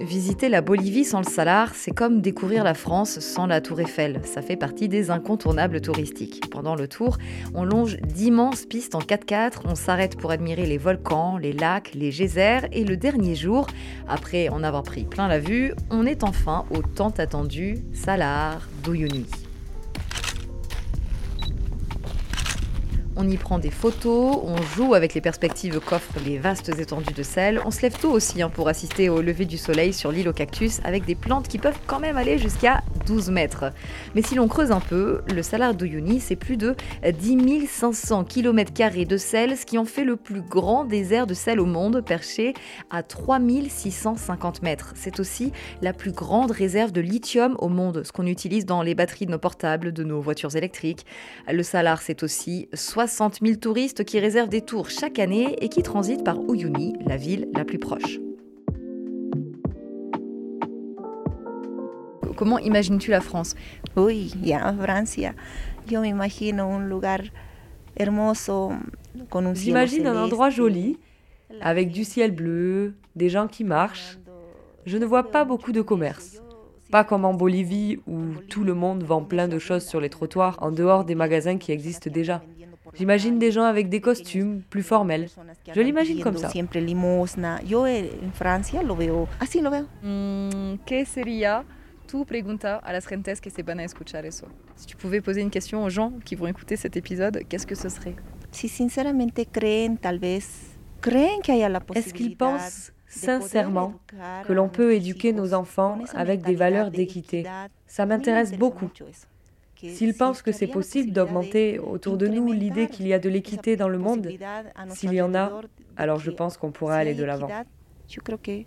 Visiter 0.00 0.50
la 0.50 0.60
Bolivie 0.60 1.04
sans 1.04 1.18
le 1.18 1.24
Salar, 1.24 1.74
c'est 1.74 1.90
comme 1.90 2.20
découvrir 2.20 2.64
la 2.64 2.74
France 2.74 3.18
sans 3.18 3.46
la 3.46 3.62
Tour 3.62 3.80
Eiffel. 3.80 4.20
Ça 4.24 4.42
fait 4.42 4.56
partie 4.56 4.88
des 4.88 5.10
incontournables 5.10 5.80
touristiques. 5.80 6.48
Pendant 6.50 6.74
le 6.74 6.86
tour, 6.86 7.16
on 7.54 7.64
longe 7.64 7.96
d'immenses 7.96 8.66
pistes 8.66 8.94
en 8.94 9.00
4x4, 9.00 9.62
on 9.64 9.74
s'arrête 9.74 10.16
pour 10.16 10.30
admirer 10.30 10.66
les 10.66 10.78
volcans, 10.78 11.38
les 11.38 11.52
lacs, 11.52 11.94
les 11.94 12.10
geysers 12.10 12.68
et 12.72 12.84
le 12.84 12.96
dernier 12.96 13.34
jour, 13.34 13.66
après 14.06 14.50
en 14.50 14.62
avoir 14.62 14.82
pris 14.82 15.04
plein 15.04 15.28
la 15.28 15.40
vue, 15.40 15.72
on 15.90 16.04
est 16.04 16.24
enfin 16.24 16.66
au 16.70 16.82
tant 16.82 17.10
attendu 17.10 17.78
Salar 17.94 18.60
d'Uyuni. 18.84 19.45
On 23.18 23.26
y 23.26 23.38
prend 23.38 23.58
des 23.58 23.70
photos, 23.70 24.38
on 24.42 24.60
joue 24.76 24.92
avec 24.92 25.14
les 25.14 25.22
perspectives 25.22 25.80
qu'offrent 25.80 26.20
les 26.26 26.36
vastes 26.36 26.78
étendues 26.78 27.14
de 27.14 27.22
sel. 27.22 27.62
On 27.64 27.70
se 27.70 27.80
lève 27.80 27.98
tôt 27.98 28.10
aussi 28.10 28.42
hein, 28.42 28.50
pour 28.50 28.68
assister 28.68 29.08
au 29.08 29.22
lever 29.22 29.46
du 29.46 29.56
soleil 29.56 29.94
sur 29.94 30.12
l'île 30.12 30.28
aux 30.28 30.34
cactus 30.34 30.80
avec 30.84 31.06
des 31.06 31.14
plantes 31.14 31.48
qui 31.48 31.56
peuvent 31.56 31.78
quand 31.86 31.98
même 31.98 32.18
aller 32.18 32.36
jusqu'à 32.36 32.82
12 33.06 33.30
mètres. 33.30 33.72
Mais 34.14 34.20
si 34.20 34.34
l'on 34.34 34.48
creuse 34.48 34.70
un 34.70 34.80
peu, 34.80 35.22
le 35.34 35.42
Salar 35.42 35.74
d'Uyuni, 35.74 36.20
c'est 36.20 36.36
plus 36.36 36.58
de 36.58 36.76
10 37.10 37.66
500 37.66 38.24
km 38.24 39.06
de 39.06 39.16
sel, 39.16 39.56
ce 39.56 39.64
qui 39.64 39.78
en 39.78 39.86
fait 39.86 40.04
le 40.04 40.16
plus 40.16 40.42
grand 40.42 40.84
désert 40.84 41.26
de 41.26 41.32
sel 41.32 41.58
au 41.58 41.66
monde, 41.66 42.04
perché 42.04 42.52
à 42.90 43.02
3650 43.02 44.60
mètres. 44.60 44.92
C'est 44.94 45.20
aussi 45.20 45.52
la 45.80 45.94
plus 45.94 46.12
grande 46.12 46.50
réserve 46.50 46.92
de 46.92 47.00
lithium 47.00 47.56
au 47.60 47.70
monde, 47.70 48.02
ce 48.04 48.12
qu'on 48.12 48.26
utilise 48.26 48.66
dans 48.66 48.82
les 48.82 48.94
batteries 48.94 49.24
de 49.24 49.30
nos 49.30 49.38
portables, 49.38 49.94
de 49.94 50.04
nos 50.04 50.20
voitures 50.20 50.54
électriques. 50.54 51.06
Le 51.50 51.62
Salar, 51.62 52.02
c'est 52.02 52.22
aussi 52.22 52.68
60 52.74 53.05
60 53.06 53.38
000 53.42 53.56
touristes 53.56 54.04
qui 54.04 54.18
réservent 54.18 54.48
des 54.48 54.60
tours 54.60 54.90
chaque 54.90 55.18
année 55.18 55.56
et 55.60 55.68
qui 55.68 55.82
transitent 55.82 56.24
par 56.24 56.38
Uyuni, 56.50 56.94
la 57.06 57.16
ville 57.16 57.48
la 57.54 57.64
plus 57.64 57.78
proche. 57.78 58.18
Comment 62.36 62.58
imagines-tu 62.58 63.10
la 63.10 63.20
France? 63.20 63.54
Oui, 63.96 64.34
ya, 64.42 64.74
Francia. 64.74 65.34
Yo 65.90 66.00
me 66.00 66.08
imagino 66.08 66.68
un 66.68 66.86
lugar 66.86 67.22
hermoso 67.96 68.72
con 69.30 69.46
un 69.46 69.54
J'imagine 69.54 70.06
un 70.06 70.24
endroit 70.24 70.50
joli, 70.50 70.98
avec 71.60 71.90
du 71.90 72.04
ciel 72.04 72.32
bleu, 72.32 72.94
des 73.14 73.30
gens 73.30 73.46
qui 73.46 73.64
marchent. 73.64 74.18
Je 74.84 74.98
ne 74.98 75.06
vois 75.06 75.30
pas 75.30 75.44
beaucoup 75.44 75.72
de 75.72 75.80
commerce. 75.80 76.42
Pas 76.90 77.04
comme 77.04 77.24
en 77.24 77.34
Bolivie 77.34 77.98
où 78.06 78.34
tout 78.48 78.64
le 78.64 78.74
monde 78.74 79.02
vend 79.02 79.22
plein 79.22 79.48
de 79.48 79.58
choses 79.58 79.84
sur 79.84 80.00
les 80.00 80.10
trottoirs 80.10 80.58
en 80.60 80.70
dehors 80.70 81.04
des 81.04 81.14
magasins 81.14 81.56
qui 81.56 81.72
existent 81.72 82.10
déjà. 82.10 82.42
J'imagine 82.94 83.38
des 83.38 83.50
gens 83.52 83.64
avec 83.64 83.88
des 83.88 84.00
costumes 84.00 84.62
plus 84.62 84.82
formels. 84.82 85.28
Je 85.74 85.80
l'imagine 85.80 86.22
comme 86.22 86.36
ça. 86.36 86.48
Siempre 86.48 86.78
limosna. 86.78 87.60
Yo 87.64 87.86
en 87.86 88.32
Francia 88.32 88.82
lo 88.82 88.96
veo, 88.96 89.28
así 89.40 89.60
lo 89.60 89.70
veo. 89.70 89.86
Mm, 90.02 90.78
¿Qué 90.84 91.04
sería 91.04 91.64
tu 92.06 92.24
pregunta 92.24 92.76
a 92.76 92.92
las 92.92 93.06
gentes 93.06 93.40
que 93.40 93.50
se 93.50 93.62
van 93.62 93.80
a 93.80 93.84
escuchar 93.84 94.24
eso? 94.24 94.46
Si 94.76 94.86
tu 94.86 94.96
pouvais 94.96 95.20
poser 95.20 95.42
une 95.42 95.50
question 95.50 95.82
aux 95.84 95.90
gens 95.90 96.12
qui 96.24 96.36
vont 96.36 96.46
écouter 96.46 96.76
cet 96.76 96.96
épisode, 96.96 97.42
qu'est-ce 97.48 97.66
que 97.66 97.74
ce 97.74 97.88
serait? 97.88 98.16
Si 98.52 98.68
sinceramente 98.68 99.46
creen, 99.50 99.98
tal 99.98 100.18
vez, 100.18 100.44
creen 101.00 101.42
que 101.42 101.52
haya 101.52 101.68
la 101.68 101.80
Est-ce 101.94 102.14
qu'ils 102.14 102.36
pensent 102.36 102.92
sincèrement 103.06 103.94
que 104.46 104.52
l'on 104.52 104.68
peut 104.68 104.94
éduquer 104.94 105.32
nos 105.32 105.54
enfants 105.54 105.98
avec 106.14 106.42
des 106.42 106.54
valeurs 106.54 106.90
d'équité? 106.90 107.44
Ça 107.86 108.06
m'intéresse 108.06 108.52
beaucoup. 108.56 108.90
S'ils 109.76 110.14
pensent 110.14 110.42
que 110.42 110.52
c'est 110.52 110.66
possible 110.66 111.12
d'augmenter 111.12 111.78
autour 111.78 112.16
de 112.16 112.26
nous 112.26 112.52
l'idée 112.52 112.88
qu'il 112.88 113.06
y 113.06 113.12
a 113.12 113.18
de 113.18 113.28
l'équité 113.28 113.76
dans 113.76 113.88
le 113.88 113.98
monde, 113.98 114.28
s'il 114.90 115.12
y 115.12 115.20
en 115.20 115.34
a, 115.34 115.52
alors 115.96 116.18
je 116.18 116.30
pense 116.30 116.56
qu'on 116.56 116.72
pourra 116.72 116.96
aller 116.96 117.14
de 117.14 117.24
l'avant. 117.24 117.48
Je 118.08 118.20
crois 118.20 118.38
que 118.38 118.64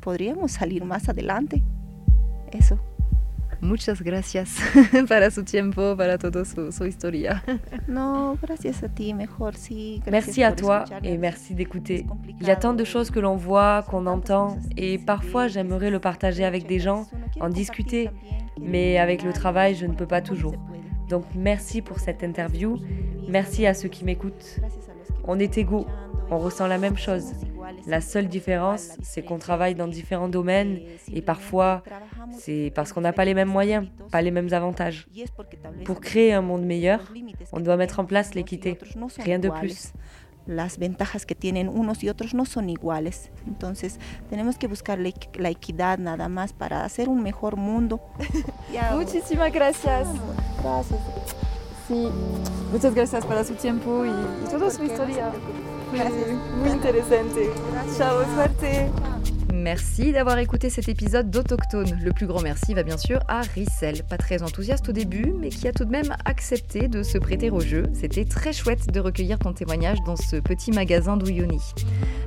podríamos 0.00 0.50
salir 0.52 0.84
más 0.84 1.08
adelante. 1.08 1.62
Eso. 2.52 2.78
Muchas 3.60 4.02
gracias 4.02 4.58
para 5.08 5.30
su 5.30 5.42
tiempo, 5.42 5.96
para 5.96 6.18
toda 6.18 6.44
su, 6.44 6.70
su 6.70 6.84
historia. 6.84 7.42
No, 7.88 8.36
gracias 8.42 8.82
a 8.82 8.88
ti, 8.88 9.14
mejor 9.14 9.54
sí. 9.54 10.02
Merci 10.10 10.42
à 10.42 10.52
toi 10.52 10.84
et 11.02 11.16
merci 11.16 11.54
d'écouter. 11.54 12.04
Il 12.40 12.46
y 12.46 12.50
a 12.50 12.56
tant 12.56 12.74
de 12.74 12.84
choses 12.84 13.10
que 13.10 13.20
l'on 13.20 13.36
voit, 13.36 13.82
qu'on 13.88 14.06
entend, 14.06 14.58
et 14.76 14.98
parfois 14.98 15.48
j'aimerais 15.48 15.90
le 15.90 15.98
partager 15.98 16.44
avec 16.44 16.66
des 16.66 16.78
gens, 16.78 17.06
en 17.40 17.48
discuter, 17.48 18.10
mais 18.64 18.98
avec 18.98 19.22
le 19.22 19.32
travail, 19.32 19.74
je 19.74 19.86
ne 19.86 19.94
peux 19.94 20.06
pas 20.06 20.20
toujours. 20.20 20.54
Donc 21.08 21.24
merci 21.34 21.82
pour 21.82 21.98
cette 22.00 22.22
interview, 22.22 22.78
merci 23.28 23.66
à 23.66 23.74
ceux 23.74 23.88
qui 23.88 24.04
m'écoutent. 24.04 24.60
On 25.24 25.38
est 25.38 25.58
égaux, 25.58 25.86
on 26.30 26.38
ressent 26.38 26.66
la 26.66 26.78
même 26.78 26.96
chose. 26.96 27.32
La 27.86 28.00
seule 28.00 28.28
différence, 28.28 28.96
c'est 29.02 29.22
qu'on 29.22 29.38
travaille 29.38 29.74
dans 29.74 29.88
différents 29.88 30.28
domaines 30.28 30.80
et 31.12 31.22
parfois, 31.22 31.82
c'est 32.32 32.72
parce 32.74 32.92
qu'on 32.92 33.02
n'a 33.02 33.12
pas 33.12 33.24
les 33.24 33.34
mêmes 33.34 33.48
moyens, 33.48 33.86
pas 34.10 34.22
les 34.22 34.30
mêmes 34.30 34.52
avantages. 34.52 35.06
Pour 35.84 36.00
créer 36.00 36.32
un 36.32 36.42
monde 36.42 36.64
meilleur, 36.64 37.12
on 37.52 37.60
doit 37.60 37.76
mettre 37.76 38.00
en 38.00 38.04
place 38.04 38.34
l'équité, 38.34 38.78
rien 39.18 39.38
de 39.38 39.50
plus. 39.50 39.92
Las 40.46 40.78
ventajas 40.78 41.26
que 41.26 41.34
tienen 41.34 41.68
unos 41.68 42.02
y 42.04 42.08
otros 42.08 42.34
no 42.34 42.44
son 42.44 42.68
iguales. 42.68 43.30
Entonces, 43.46 43.98
tenemos 44.30 44.58
que 44.58 44.66
buscar 44.66 44.98
la 44.98 45.48
equidad 45.48 45.98
nada 45.98 46.28
más 46.28 46.52
para 46.52 46.84
hacer 46.84 47.08
un 47.08 47.22
mejor 47.22 47.56
mundo. 47.56 48.00
Muchísimas 48.94 49.52
gracias. 49.52 50.08
Gracias. 50.62 51.00
Sí, 51.86 52.08
muchas 52.72 52.94
gracias 52.94 53.26
por 53.26 53.44
su 53.44 53.54
tiempo 53.54 54.04
y, 54.06 54.50
toda 54.50 54.70
su 54.70 54.84
historia. 54.84 55.30
Muy 56.60 56.70
interesante. 56.70 57.50
Chao, 57.96 58.24
suerte. 58.34 58.90
Merci 59.64 60.12
d'avoir 60.12 60.36
écouté 60.36 60.68
cet 60.68 60.90
épisode 60.90 61.30
d'Autochtone. 61.30 61.98
Le 62.02 62.12
plus 62.12 62.26
grand 62.26 62.42
merci 62.42 62.74
va 62.74 62.82
bien 62.82 62.98
sûr 62.98 63.20
à 63.28 63.40
Rissel, 63.40 64.02
pas 64.02 64.18
très 64.18 64.42
enthousiaste 64.42 64.90
au 64.90 64.92
début, 64.92 65.32
mais 65.40 65.48
qui 65.48 65.66
a 65.66 65.72
tout 65.72 65.86
de 65.86 65.90
même 65.90 66.14
accepté 66.26 66.86
de 66.86 67.02
se 67.02 67.16
prêter 67.16 67.48
au 67.48 67.60
jeu. 67.60 67.84
C'était 67.94 68.26
très 68.26 68.52
chouette 68.52 68.92
de 68.92 69.00
recueillir 69.00 69.38
ton 69.38 69.54
témoignage 69.54 70.02
dans 70.04 70.16
ce 70.16 70.36
petit 70.36 70.70
magasin 70.70 71.16
d'Ouyoni. 71.16 71.62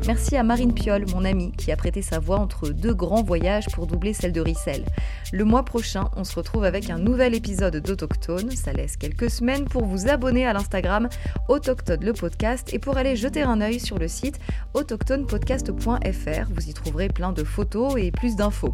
Merci 0.08 0.36
à 0.36 0.41
Marine 0.41 0.73
Piol, 0.73 1.06
mon 1.13 1.23
amie, 1.26 1.52
qui 1.52 1.71
a 1.71 1.76
prêté 1.76 2.02
sa 2.02 2.17
voix 2.17 2.39
entre 2.39 2.69
deux 2.69 2.95
grands 2.95 3.21
voyages 3.21 3.67
pour 3.71 3.86
doubler 3.86 4.13
celle 4.13 4.32
de 4.32 4.41
Rissel. 4.41 4.84
Le 5.32 5.43
mois 5.43 5.63
prochain, 5.63 6.10
on 6.15 6.23
se 6.23 6.34
retrouve 6.34 6.63
avec 6.63 6.89
un 6.89 6.97
nouvel 6.97 7.36
épisode 7.36 7.76
d'Autochtone. 7.78 8.50
Ça 8.50 8.73
laisse 8.73 8.97
quelques 8.97 9.30
semaines 9.30 9.65
pour 9.65 9.86
vous 9.86 10.08
abonner 10.08 10.47
à 10.47 10.54
l'Instagram 10.54 11.08
Autochtone 11.50 12.04
le 12.04 12.13
podcast 12.13 12.73
et 12.73 12.80
pour 12.80 12.97
aller 12.97 13.15
jeter 13.15 13.43
un 13.43 13.62
œil 13.62 13.80
sur 13.80 14.00
le 14.00 14.08
site 14.08 14.39
autochtonepodcast.fr. 14.73 16.50
Vous 16.50 16.69
y 16.69 16.73
trouverez 16.73 17.10
de 17.31 17.43
photos 17.43 17.95
et 17.97 18.11
plus 18.11 18.35
d'infos. 18.35 18.73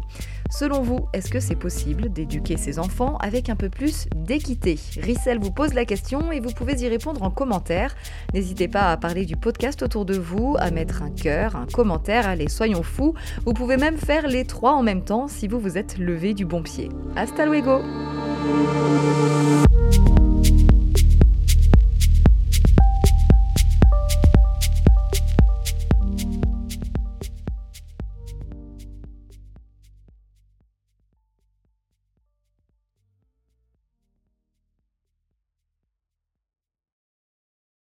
Selon 0.50 0.82
vous, 0.82 1.08
est-ce 1.12 1.30
que 1.30 1.40
c'est 1.40 1.56
possible 1.56 2.12
d'éduquer 2.12 2.56
ses 2.56 2.78
enfants 2.78 3.16
avec 3.18 3.48
un 3.48 3.56
peu 3.56 3.68
plus 3.68 4.06
d'équité? 4.14 4.78
Rissel 5.00 5.38
vous 5.38 5.50
pose 5.50 5.74
la 5.74 5.84
question 5.84 6.30
et 6.30 6.40
vous 6.40 6.52
pouvez 6.52 6.74
y 6.74 6.88
répondre 6.88 7.22
en 7.22 7.30
commentaire. 7.30 7.94
N'hésitez 8.34 8.68
pas 8.68 8.92
à 8.92 8.96
parler 8.96 9.26
du 9.26 9.36
podcast 9.36 9.82
autour 9.82 10.04
de 10.04 10.14
vous, 10.14 10.56
à 10.58 10.70
mettre 10.70 11.02
un 11.02 11.10
cœur, 11.10 11.56
un 11.56 11.66
commentaire, 11.66 12.28
allez, 12.28 12.48
soyons 12.48 12.82
fous. 12.82 13.14
Vous 13.46 13.52
pouvez 13.52 13.76
même 13.76 13.96
faire 13.96 14.28
les 14.28 14.44
trois 14.44 14.74
en 14.74 14.82
même 14.82 15.02
temps 15.02 15.28
si 15.28 15.48
vous 15.48 15.58
vous 15.58 15.76
êtes 15.76 15.98
levé 15.98 16.34
du 16.34 16.44
bon 16.44 16.62
pied. 16.62 16.88
Hasta 17.16 17.46
luego 17.46 17.80